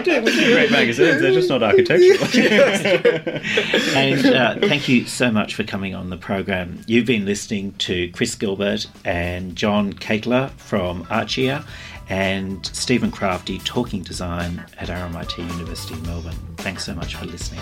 do 0.03 0.23
we 0.23 0.33
do 0.33 0.55
great 0.55 0.71
magazines 0.71 1.21
they're 1.21 1.33
just 1.33 1.49
not 1.49 1.63
architectural 1.63 2.19
and 3.97 4.27
uh, 4.27 4.57
thank 4.69 4.89
you 4.89 5.07
so 5.07 5.31
much 5.31 5.55
for 5.55 5.65
coming 5.65 5.95
on 5.95 6.11
the 6.11 6.17
program. 6.17 6.81
You've 6.87 7.07
been 7.07 7.25
listening 7.25 7.73
to 7.75 8.11
Chris 8.11 8.35
Gilbert 8.35 8.87
and 9.05 9.57
John 9.57 9.93
Kakler 9.95 10.51
from 10.53 11.05
Archier 11.05 11.65
and 12.09 12.65
Stephen 12.67 13.11
Crafti 13.11 13.63
talking 13.65 14.03
design 14.03 14.65
at 14.79 14.89
RMIT 14.89 15.39
University 15.39 15.95
in 15.95 16.03
Melbourne. 16.03 16.37
Thanks 16.59 16.85
so 16.85 16.95
much 16.95 17.17
for 17.17 17.27
listening. 17.27 17.61